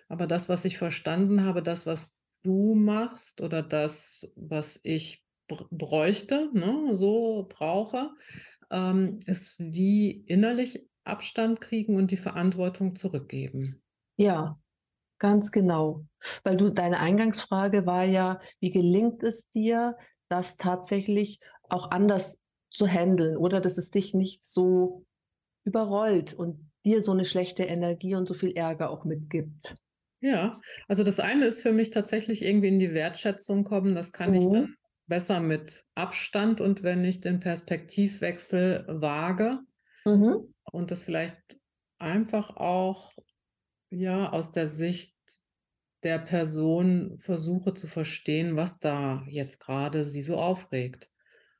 Aber 0.08 0.28
das, 0.28 0.50
was 0.50 0.66
ich 0.66 0.78
verstanden 0.78 1.44
habe, 1.44 1.64
das, 1.64 1.86
was 1.86 2.14
du 2.44 2.76
machst 2.76 3.42
oder 3.42 3.64
das, 3.64 4.32
was 4.36 4.80
ich 4.84 5.24
bräuchte, 5.48 6.50
ne, 6.54 6.96
so 6.96 7.48
brauche, 7.50 8.12
ähm, 8.72 9.20
ist 9.26 9.56
wie 9.60 10.12
innerlich 10.12 10.88
Abstand 11.04 11.62
kriegen 11.62 11.96
und 11.96 12.12
die 12.12 12.18
Verantwortung 12.18 12.96
zurückgeben. 12.96 13.82
Ja, 14.18 14.60
ganz 15.20 15.52
genau. 15.52 16.06
Weil 16.44 16.58
du, 16.58 16.70
deine 16.70 17.00
Eingangsfrage 17.00 17.86
war 17.86 18.04
ja, 18.04 18.40
wie 18.60 18.72
gelingt 18.72 19.24
es 19.24 19.48
dir, 19.50 19.96
das 20.30 20.58
tatsächlich 20.58 21.40
auch 21.64 21.92
anders 21.92 22.40
zu 22.70 22.88
handeln 22.88 23.38
oder 23.38 23.62
dass 23.62 23.78
es 23.78 23.92
dich 23.92 24.14
nicht 24.14 24.46
so 24.46 25.06
überrollt 25.64 26.34
und 26.34 26.72
dir 26.84 27.02
so 27.02 27.12
eine 27.12 27.26
schlechte 27.26 27.64
Energie 27.64 28.16
und 28.16 28.28
so 28.28 28.34
viel 28.34 28.52
Ärger 28.52 28.90
auch 28.90 29.06
mitgibt. 29.06 29.76
Ja, 30.22 30.60
also 30.88 31.04
das 31.04 31.20
eine 31.20 31.46
ist 31.46 31.62
für 31.62 31.72
mich 31.72 31.90
tatsächlich 31.90 32.44
irgendwie 32.44 32.70
in 32.70 32.80
die 32.80 32.94
Wertschätzung 32.94 33.64
kommen. 33.64 33.96
Das 33.96 34.12
kann 34.12 34.32
mhm. 34.32 34.38
ich 34.38 34.48
dann 34.48 34.76
besser 35.08 35.40
mit 35.40 35.84
Abstand 35.96 36.62
und 36.62 36.84
wenn 36.84 37.04
ich 37.04 37.22
den 37.22 37.40
Perspektivwechsel 37.40 38.86
wage 38.88 39.60
mhm. 40.04 40.54
und 40.72 40.92
das 40.92 41.04
vielleicht 41.04 41.38
einfach 42.00 42.58
auch 42.58 43.14
ja 43.90 44.32
aus 44.32 44.52
der 44.52 44.68
Sicht 44.68 45.15
der 46.06 46.20
Person 46.20 47.18
versuche 47.20 47.74
zu 47.74 47.88
verstehen, 47.88 48.56
was 48.56 48.80
da 48.80 49.24
jetzt 49.28 49.60
gerade 49.60 50.06
sie 50.06 50.22
so 50.22 50.38
aufregt. 50.38 51.10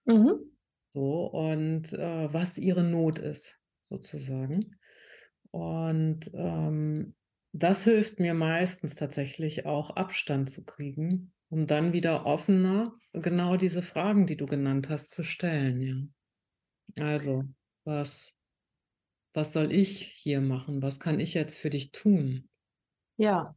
Mhm. 0.06 0.52
So, 0.92 1.26
und 1.26 1.92
äh, 1.92 2.32
was 2.32 2.58
ihre 2.58 2.84
Not 2.84 3.20
ist, 3.20 3.60
sozusagen. 3.82 4.78
Und 5.52 6.32
ähm, 6.34 7.16
das 7.52 7.84
hilft 7.84 8.20
mir 8.20 8.34
meistens 8.34 8.96
tatsächlich 8.96 9.66
auch 9.66 9.90
Abstand 9.96 10.50
zu 10.50 10.64
kriegen, 10.64 11.34
um 11.50 11.68
dann 11.68 11.92
wieder 11.92 12.26
offener 12.26 12.94
genau 13.14 13.58
diese 13.58 13.82
Fragen, 13.82 14.28
die 14.28 14.38
du 14.38 14.46
genannt 14.46 14.90
hast, 14.90 15.12
zu 15.12 15.24
stellen. 15.24 16.14
Ja. 16.96 17.04
Also, 17.04 17.44
was, 17.84 18.32
was 19.34 19.54
soll 19.54 19.72
ich 19.72 20.02
hier 20.02 20.42
machen? 20.42 20.82
Was 20.82 21.00
kann 21.00 21.20
ich 21.20 21.34
jetzt 21.34 21.58
für 21.58 21.70
dich 21.70 21.92
tun? 21.92 22.48
Ja, 23.18 23.56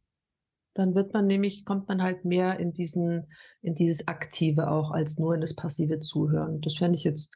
dann 0.79 0.95
wird 0.95 1.13
man 1.13 1.27
nämlich, 1.27 1.65
kommt 1.65 1.89
man 1.89 2.01
halt 2.01 2.23
mehr 2.23 2.57
in 2.57 2.71
diesen, 2.71 3.27
in 3.61 3.75
dieses 3.75 4.07
Aktive 4.07 4.71
auch 4.71 4.91
als 4.91 5.19
nur 5.19 5.35
in 5.35 5.41
das 5.41 5.53
passive 5.53 5.99
Zuhören. 5.99 6.61
Das 6.61 6.77
fände 6.77 6.97
ich 6.97 7.03
jetzt 7.03 7.31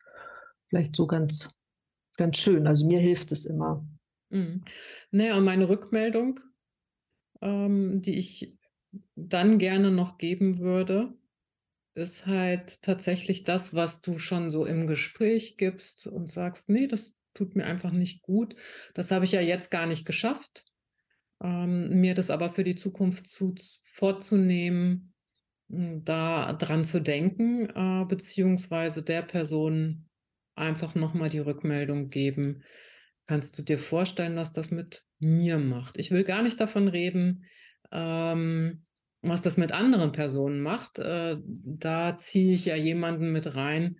vielleicht 0.69 0.95
so 0.95 1.07
ganz, 1.07 1.49
ganz 2.15 2.37
schön. 2.37 2.67
Also 2.67 2.87
mir 2.87 3.01
hilft 3.01 3.33
es 3.33 3.43
immer. 3.45 3.85
Mhm. 4.29 4.63
Na 5.11 5.25
ja, 5.25 5.37
und 5.37 5.43
meine 5.43 5.67
Rückmeldung, 5.67 6.39
ähm, 7.41 8.01
die 8.01 8.17
ich 8.17 8.57
dann 9.15 9.59
gerne 9.59 9.91
noch 9.91 10.17
geben 10.17 10.59
würde, 10.59 11.13
ist 11.95 12.25
halt 12.25 12.81
tatsächlich 12.81 13.43
das, 13.43 13.73
was 13.73 14.01
du 14.01 14.19
schon 14.19 14.51
so 14.51 14.65
im 14.65 14.87
Gespräch 14.87 15.57
gibst 15.57 16.07
und 16.07 16.31
sagst: 16.31 16.69
„Ne, 16.69 16.87
das 16.87 17.17
tut 17.33 17.55
mir 17.57 17.65
einfach 17.65 17.91
nicht 17.91 18.21
gut. 18.21 18.55
Das 18.93 19.11
habe 19.11 19.25
ich 19.25 19.33
ja 19.33 19.41
jetzt 19.41 19.69
gar 19.69 19.85
nicht 19.85 20.05
geschafft, 20.05 20.65
ähm, 21.43 21.99
mir 22.01 22.15
das 22.15 22.29
aber 22.29 22.49
für 22.49 22.63
die 22.63 22.75
Zukunft 22.75 23.27
zu 23.27 23.55
vorzunehmen, 23.83 25.13
hm, 25.69 26.03
da 26.05 26.53
dran 26.53 26.85
zu 26.85 27.01
denken, 27.01 27.69
äh, 27.69 28.05
beziehungsweise 28.07 29.03
der 29.03 29.21
Person 29.23 30.09
einfach 30.55 30.95
noch 30.95 31.13
mal 31.13 31.29
die 31.29 31.39
Rückmeldung 31.39 32.09
geben: 32.09 32.63
„Kannst 33.27 33.57
du 33.57 33.63
dir 33.63 33.79
vorstellen, 33.79 34.35
was 34.35 34.53
das 34.53 34.71
mit 34.71 35.05
mir 35.19 35.59
macht?“ 35.59 35.97
Ich 35.97 36.11
will 36.11 36.23
gar 36.23 36.43
nicht 36.43 36.59
davon 36.59 36.87
reden, 36.87 37.45
ähm, 37.91 38.85
was 39.21 39.41
das 39.41 39.57
mit 39.57 39.71
anderen 39.71 40.11
Personen 40.11 40.61
macht. 40.61 40.99
Äh, 40.99 41.37
da 41.45 42.17
ziehe 42.17 42.53
ich 42.53 42.65
ja 42.65 42.75
jemanden 42.75 43.31
mit 43.31 43.55
rein, 43.55 43.99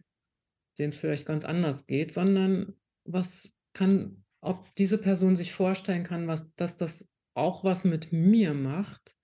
dem's 0.80 0.98
vielleicht 0.98 1.26
ganz 1.26 1.46
anders 1.46 1.88
geht, 1.88 2.12
sondern 2.14 2.76
was 3.06 3.50
kann 3.74 4.24
ob 4.42 4.76
diese 4.76 4.98
Person 4.98 5.38
sich 5.38 5.54
vorstellen 5.54 6.04
kann, 6.04 6.28
was 6.28 6.54
dass 6.56 6.76
das 6.78 7.08
auch 7.36 7.64
was 7.64 7.84
mit 7.86 8.12
mir 8.14 8.54
macht, 8.54 9.18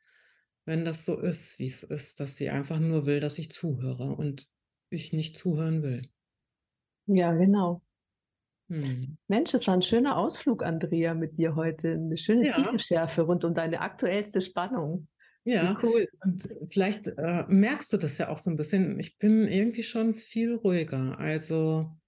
wenn 0.65 0.85
das 0.85 1.05
so 1.05 1.19
ist, 1.19 1.59
wie's 1.59 1.83
ist, 1.83 2.19
dass 2.21 2.37
sie 2.37 2.49
einfach 2.51 2.79
nur 2.79 3.05
will, 3.07 3.19
dass 3.21 3.39
ich 3.39 3.51
zuhöre 3.51 4.15
und 4.15 4.47
ich 4.91 5.13
nicht 5.13 5.37
zuhören 5.37 5.83
will. 5.83 6.03
Ja, 7.07 7.33
genau. 7.33 7.81
Mhm. 8.69 9.17
Mensch, 9.31 9.53
es 9.53 9.67
war 9.67 9.75
'n 9.75 9.83
schöner 9.83 10.17
Ausflug, 10.17 10.63
Andrea, 10.63 11.13
mit 11.13 11.37
dir 11.37 11.55
heute. 11.55 11.95
'Ne 11.97 12.17
schöne 12.17 12.47
Ja. 12.47 12.49
Tiefenschärfe 12.49 13.21
rund 13.21 13.45
um 13.45 13.53
deine 13.53 13.79
aktuellste 13.81 14.41
Spannung. 14.41 15.07
Wie 15.55 15.71
Ja, 15.71 15.79
cool. 15.83 16.09
und 16.23 16.49
vielleicht, 16.67 17.07
äh, 17.07 17.45
merkst 17.47 17.93
du 17.93 17.97
das 17.97 18.17
ja 18.17 18.27
auch 18.29 18.39
so 18.39 18.49
'n 18.49 18.57
bisschen. 18.57 18.99
Ich 18.99 19.17
bin 19.17 19.47
irgendwie 19.47 19.83
schon 19.83 20.13
viel 20.13 20.55
ruhiger. 20.55 21.17
Also 21.17 21.98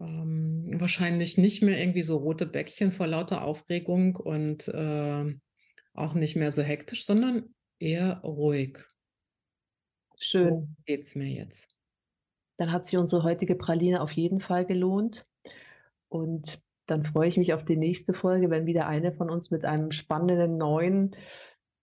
ähm, 0.00 0.80
wahrscheinlich 0.80 1.38
nicht 1.38 1.62
mehr 1.62 1.78
irgendwie 1.78 2.02
so 2.02 2.16
rote 2.16 2.46
Bäckchen 2.46 2.92
vor 2.92 3.06
lauter 3.06 3.42
Aufregung 3.42 4.16
und, 4.16 4.70
ähm, 4.74 5.40
auch 5.94 6.14
nicht 6.14 6.36
mehr 6.36 6.52
so 6.52 6.62
hektisch, 6.62 7.04
sondern 7.04 7.54
eher 7.78 8.20
ruhig. 8.20 8.78
So 10.14 10.38
Schön. 10.38 10.76
geht's 10.86 11.14
mir 11.14 11.28
jetzt. 11.28 11.68
Dann 12.56 12.72
hat 12.72 12.86
sich 12.86 12.96
unsere 12.96 13.22
heutige 13.22 13.54
Praline 13.54 14.00
auf 14.00 14.12
jeden 14.12 14.40
Fall 14.40 14.64
gelohnt. 14.64 15.26
Und 16.08 16.60
dann 16.86 17.04
freue 17.04 17.28
ich 17.28 17.36
mich 17.36 17.52
auf 17.52 17.64
die 17.64 17.76
nächste 17.76 18.14
Folge, 18.14 18.50
wenn 18.50 18.66
wieder 18.66 18.86
eine 18.86 19.12
von 19.12 19.30
uns 19.30 19.50
mit 19.50 19.64
einem 19.64 19.92
spannenden 19.92 20.56
neuen 20.56 21.14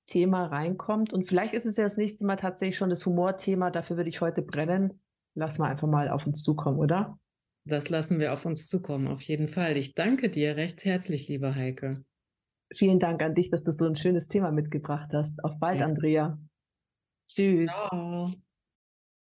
Thema 0.07 0.47
reinkommt. 0.47 1.13
Und 1.13 1.27
vielleicht 1.27 1.53
ist 1.53 1.65
es 1.65 1.77
ja 1.77 1.83
das 1.83 1.97
nächste 1.97 2.25
Mal 2.25 2.35
tatsächlich 2.37 2.77
schon 2.77 2.89
das 2.89 3.05
Humorthema, 3.05 3.71
dafür 3.71 3.97
würde 3.97 4.09
ich 4.09 4.21
heute 4.21 4.41
brennen. 4.41 5.01
Lassen 5.33 5.61
wir 5.61 5.67
einfach 5.67 5.87
mal 5.87 6.09
auf 6.09 6.25
uns 6.25 6.41
zukommen, 6.41 6.79
oder? 6.79 7.17
Das 7.67 7.89
lassen 7.89 8.19
wir 8.19 8.31
auf 8.31 8.45
uns 8.45 8.67
zukommen, 8.67 9.07
auf 9.07 9.23
jeden 9.23 9.47
Fall. 9.47 9.75
Ich 9.75 9.95
danke 9.95 10.29
dir 10.29 10.55
recht 10.55 10.85
herzlich, 10.85 11.27
liebe 11.27 11.55
Heike. 11.55 12.05
Vielen 12.73 12.99
Dank 12.99 13.21
an 13.21 13.35
dich, 13.35 13.49
dass 13.51 13.63
du 13.63 13.71
so 13.71 13.85
'n 13.85 13.95
schönes 13.95 14.27
Thema 14.27 14.51
mitgebracht 14.51 15.11
hast. 15.13 15.43
Auf 15.43 15.59
bald, 15.59 15.81
Ja. 15.81 15.83
Andrea. 15.83 16.39
Tschüss. 17.29 17.87
Tschau. 17.89 18.44